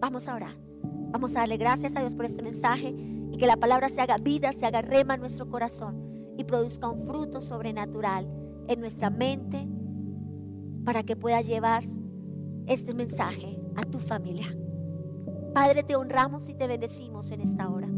Vamos 0.00 0.26
a 0.26 0.34
orar. 0.34 0.54
Vamos 0.82 1.30
a 1.36 1.40
darle 1.40 1.56
gracias 1.56 1.94
a 1.94 2.00
Dios 2.00 2.16
por 2.16 2.24
este 2.24 2.42
mensaje 2.42 2.88
y 3.30 3.36
que 3.38 3.46
la 3.46 3.56
palabra 3.56 3.88
se 3.88 4.00
haga 4.00 4.16
vida, 4.18 4.52
se 4.52 4.66
haga 4.66 4.82
rema 4.82 5.14
en 5.14 5.20
nuestro 5.20 5.48
corazón 5.48 6.34
y 6.36 6.42
produzca 6.42 6.88
un 6.88 7.06
fruto 7.06 7.40
sobrenatural 7.40 8.28
en 8.66 8.80
nuestra 8.80 9.08
mente 9.08 9.68
para 10.84 11.04
que 11.04 11.14
pueda 11.14 11.40
llevar 11.42 11.84
este 12.66 12.92
mensaje 12.92 13.60
a 13.76 13.82
tu 13.82 13.98
familia. 13.98 14.46
Padre, 15.54 15.84
te 15.84 15.94
honramos 15.94 16.48
y 16.48 16.54
te 16.54 16.66
bendecimos 16.66 17.30
en 17.30 17.40
esta 17.40 17.68
hora. 17.68 17.88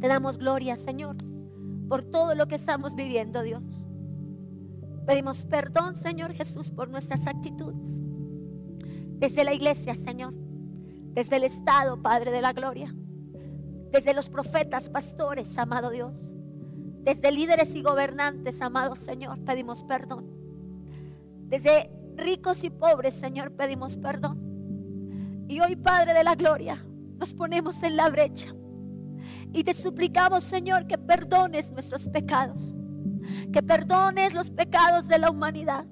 Te 0.00 0.08
damos 0.08 0.38
gloria, 0.38 0.76
Señor, 0.76 1.16
por 1.88 2.02
todo 2.02 2.34
lo 2.34 2.48
que 2.48 2.56
estamos 2.56 2.96
viviendo, 2.96 3.42
Dios. 3.42 3.86
Pedimos 5.06 5.44
perdón, 5.44 5.96
Señor 5.96 6.32
Jesús, 6.32 6.70
por 6.70 6.88
nuestras 6.88 7.26
actitudes. 7.26 8.00
Desde 9.18 9.44
la 9.44 9.54
iglesia, 9.54 9.94
Señor. 9.94 10.34
Desde 11.12 11.36
el 11.36 11.44
Estado, 11.44 12.02
Padre 12.02 12.30
de 12.30 12.42
la 12.42 12.52
Gloria. 12.52 12.94
Desde 13.92 14.14
los 14.14 14.28
profetas, 14.28 14.90
pastores, 14.90 15.56
amado 15.56 15.90
Dios 15.90 16.32
desde 17.06 17.30
líderes 17.30 17.72
y 17.76 17.82
gobernantes, 17.82 18.60
amados 18.60 18.98
Señor, 18.98 19.38
pedimos 19.44 19.84
perdón. 19.84 20.26
Desde 21.46 21.88
ricos 22.16 22.64
y 22.64 22.70
pobres, 22.70 23.14
Señor, 23.14 23.52
pedimos 23.52 23.96
perdón. 23.96 25.44
Y 25.48 25.60
hoy, 25.60 25.76
Padre 25.76 26.14
de 26.14 26.24
la 26.24 26.34
Gloria, 26.34 26.84
nos 27.16 27.32
ponemos 27.32 27.84
en 27.84 27.96
la 27.96 28.10
brecha. 28.10 28.52
Y 29.52 29.62
te 29.62 29.72
suplicamos, 29.72 30.42
Señor, 30.42 30.88
que 30.88 30.98
perdones 30.98 31.70
nuestros 31.70 32.08
pecados. 32.08 32.74
Que 33.52 33.62
perdones 33.62 34.34
los 34.34 34.50
pecados 34.50 35.08
de 35.08 35.18
la 35.18 35.30
humanidad. 35.30 35.84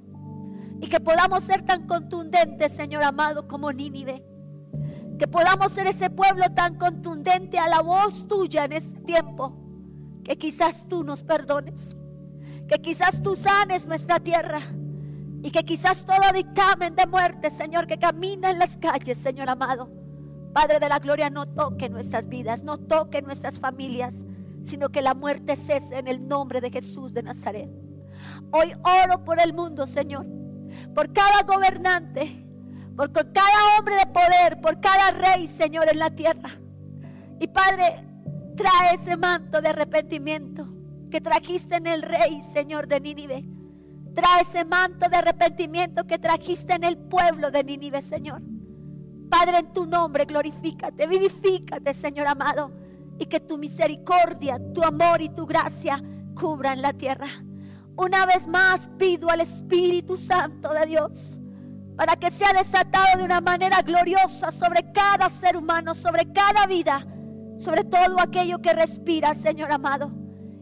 Y 0.80 0.88
que 0.88 1.00
podamos 1.00 1.44
ser 1.44 1.62
tan 1.62 1.86
contundentes, 1.86 2.72
Señor 2.72 3.02
amado, 3.02 3.48
como 3.48 3.72
Nínive. 3.72 4.24
Que 5.18 5.28
podamos 5.28 5.72
ser 5.72 5.86
ese 5.86 6.10
pueblo 6.10 6.44
tan 6.54 6.76
contundente 6.76 7.58
a 7.58 7.68
la 7.68 7.80
voz 7.80 8.26
tuya 8.26 8.64
en 8.64 8.72
este 8.72 9.00
tiempo 9.00 9.64
que 10.24 10.36
quizás 10.38 10.88
tú 10.88 11.04
nos 11.04 11.22
perdones, 11.22 11.96
que 12.66 12.80
quizás 12.80 13.22
tú 13.22 13.36
sanes 13.36 13.86
nuestra 13.86 14.18
tierra 14.18 14.60
y 15.42 15.50
que 15.50 15.64
quizás 15.64 16.04
todo 16.04 16.32
dictamen 16.32 16.96
de 16.96 17.06
muerte, 17.06 17.50
Señor, 17.50 17.86
que 17.86 17.98
camina 17.98 18.50
en 18.50 18.58
las 18.58 18.78
calles, 18.78 19.18
Señor 19.18 19.50
amado. 19.50 19.90
Padre 20.54 20.80
de 20.80 20.88
la 20.88 20.98
gloria, 20.98 21.28
no 21.28 21.46
toque 21.46 21.90
nuestras 21.90 22.28
vidas, 22.28 22.64
no 22.64 22.78
toque 22.78 23.20
nuestras 23.20 23.60
familias, 23.60 24.14
sino 24.64 24.88
que 24.88 25.02
la 25.02 25.14
muerte 25.14 25.56
cese 25.56 25.98
en 25.98 26.08
el 26.08 26.26
nombre 26.26 26.60
de 26.60 26.70
Jesús 26.70 27.14
de 27.14 27.22
Nazaret. 27.22 27.70
Hoy 28.50 28.72
oro 28.82 29.24
por 29.24 29.40
el 29.40 29.52
mundo, 29.52 29.86
Señor, 29.86 30.26
por 30.94 31.12
cada 31.12 31.42
gobernante, 31.42 32.44
por 32.96 33.12
cada 33.12 33.78
hombre 33.78 33.96
de 33.96 34.06
poder, 34.06 34.60
por 34.60 34.80
cada 34.80 35.10
rey, 35.10 35.48
Señor, 35.48 35.88
en 35.90 35.98
la 35.98 36.10
tierra. 36.10 36.50
Y 37.38 37.48
Padre, 37.48 38.04
Trae 38.56 38.94
ese 38.94 39.16
manto 39.16 39.60
de 39.60 39.68
arrepentimiento 39.68 40.68
que 41.10 41.20
trajiste 41.20 41.76
en 41.76 41.86
el 41.88 42.02
rey, 42.02 42.42
Señor 42.52 42.86
de 42.86 43.00
Nínive. 43.00 43.44
Trae 44.14 44.42
ese 44.42 44.64
manto 44.64 45.08
de 45.08 45.16
arrepentimiento 45.16 46.06
que 46.06 46.20
trajiste 46.20 46.74
en 46.74 46.84
el 46.84 46.96
pueblo 46.96 47.50
de 47.50 47.64
Nínive, 47.64 48.00
Señor. 48.00 48.42
Padre, 49.28 49.58
en 49.58 49.72
tu 49.72 49.86
nombre 49.86 50.24
glorifícate, 50.24 51.08
vivifícate, 51.08 51.94
Señor 51.94 52.28
amado, 52.28 52.70
y 53.18 53.26
que 53.26 53.40
tu 53.40 53.58
misericordia, 53.58 54.60
tu 54.72 54.82
amor 54.82 55.20
y 55.22 55.28
tu 55.28 55.46
gracia 55.46 56.02
cubran 56.34 56.82
la 56.82 56.92
tierra. 56.92 57.28
Una 57.96 58.26
vez 58.26 58.46
más 58.46 58.90
pido 58.98 59.30
al 59.30 59.40
Espíritu 59.40 60.16
Santo 60.16 60.72
de 60.72 60.86
Dios 60.86 61.38
para 61.96 62.16
que 62.16 62.30
sea 62.30 62.52
desatado 62.52 63.18
de 63.18 63.24
una 63.24 63.40
manera 63.40 63.82
gloriosa 63.82 64.50
sobre 64.50 64.90
cada 64.92 65.30
ser 65.30 65.56
humano, 65.56 65.94
sobre 65.94 66.32
cada 66.32 66.66
vida 66.66 67.06
sobre 67.56 67.84
todo 67.84 68.20
aquello 68.20 68.60
que 68.60 68.72
respira, 68.72 69.34
Señor 69.34 69.70
amado. 69.70 70.10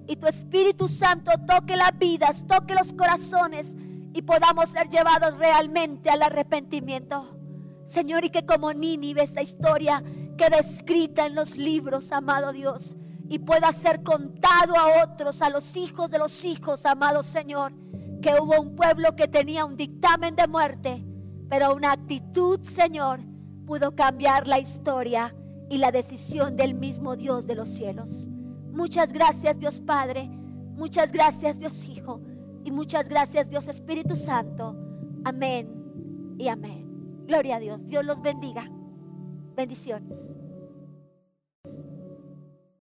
Y 0.06 0.16
tu 0.16 0.26
Espíritu 0.26 0.88
Santo 0.88 1.30
toque 1.46 1.76
las 1.76 1.96
vidas, 1.98 2.46
toque 2.46 2.74
los 2.74 2.92
corazones 2.92 3.74
y 4.12 4.22
podamos 4.22 4.68
ser 4.68 4.88
llevados 4.88 5.38
realmente 5.38 6.10
al 6.10 6.22
arrepentimiento. 6.22 7.38
Señor, 7.86 8.24
y 8.24 8.30
que 8.30 8.44
como 8.44 8.72
Nínive 8.72 9.22
esta 9.22 9.42
historia 9.42 10.02
quede 10.36 10.58
escrita 10.60 11.26
en 11.26 11.34
los 11.34 11.56
libros, 11.56 12.12
amado 12.12 12.52
Dios, 12.52 12.96
y 13.28 13.38
pueda 13.38 13.72
ser 13.72 14.02
contado 14.02 14.76
a 14.76 15.04
otros, 15.04 15.42
a 15.42 15.50
los 15.50 15.76
hijos 15.76 16.10
de 16.10 16.18
los 16.18 16.44
hijos, 16.44 16.86
amado 16.86 17.22
Señor, 17.22 17.72
que 18.20 18.34
hubo 18.40 18.60
un 18.60 18.76
pueblo 18.76 19.16
que 19.16 19.28
tenía 19.28 19.64
un 19.64 19.76
dictamen 19.76 20.36
de 20.36 20.46
muerte, 20.46 21.04
pero 21.48 21.74
una 21.74 21.92
actitud, 21.92 22.60
Señor, 22.62 23.20
pudo 23.66 23.94
cambiar 23.94 24.46
la 24.46 24.58
historia 24.58 25.34
y 25.70 25.78
la 25.78 25.90
decisión 25.90 26.56
del 26.56 26.74
mismo 26.74 27.16
Dios 27.16 27.46
de 27.46 27.54
los 27.54 27.68
cielos. 27.68 28.26
Muchas 28.72 29.12
gracias 29.12 29.58
Dios 29.58 29.80
Padre, 29.80 30.28
muchas 30.28 31.12
gracias 31.12 31.58
Dios 31.58 31.88
Hijo 31.88 32.20
y 32.64 32.70
muchas 32.70 33.08
gracias 33.08 33.50
Dios 33.50 33.68
Espíritu 33.68 34.16
Santo. 34.16 34.76
Amén 35.24 36.34
y 36.38 36.48
amén. 36.48 36.82
Gloria 37.26 37.56
a 37.56 37.60
Dios. 37.60 37.86
Dios 37.86 38.04
los 38.04 38.20
bendiga. 38.20 38.70
Bendiciones. 39.56 40.31